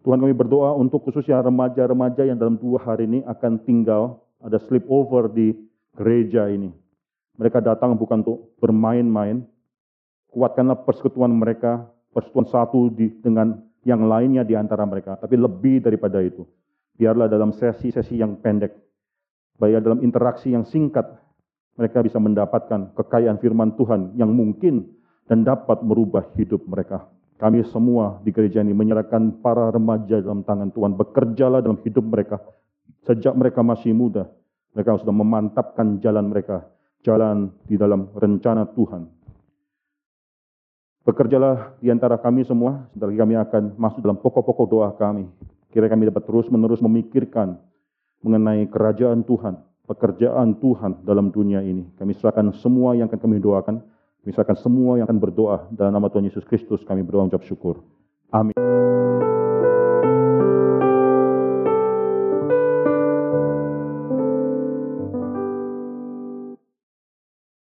[0.05, 5.33] Tuhan kami berdoa untuk khususnya remaja-remaja yang dalam dua hari ini akan tinggal, ada sleepover
[5.33, 5.57] di
[5.97, 6.69] gereja ini.
[7.41, 9.49] Mereka datang bukan untuk bermain-main.
[10.29, 15.17] Kuatkanlah persekutuan mereka, persekutuan satu di, dengan yang lainnya di antara mereka.
[15.17, 16.45] Tapi lebih daripada itu.
[17.01, 18.77] Biarlah dalam sesi-sesi yang pendek,
[19.59, 21.05] baik dalam interaksi yang singkat,
[21.75, 24.87] mereka bisa mendapatkan kekayaan firman Tuhan yang mungkin
[25.27, 27.07] dan dapat merubah hidup mereka.
[27.35, 30.95] Kami semua di gereja ini menyerahkan para remaja dalam tangan Tuhan.
[30.95, 32.39] Bekerjalah dalam hidup mereka.
[33.05, 34.31] Sejak mereka masih muda,
[34.73, 36.65] mereka sudah memantapkan jalan mereka
[37.05, 39.07] jalan di dalam rencana Tuhan.
[41.05, 45.29] Bekerjalah di antara kami semua, sebentar lagi kami akan masuk dalam pokok-pokok doa kami.
[45.69, 47.61] Kira kami dapat terus-menerus memikirkan
[48.25, 51.85] mengenai kerajaan Tuhan, pekerjaan Tuhan dalam dunia ini.
[52.01, 53.85] Kami serahkan semua yang akan kami doakan,
[54.25, 57.85] misalkan semua yang akan berdoa dalam nama Tuhan Yesus Kristus kami berdoa ucap syukur.
[58.33, 58.57] Amin.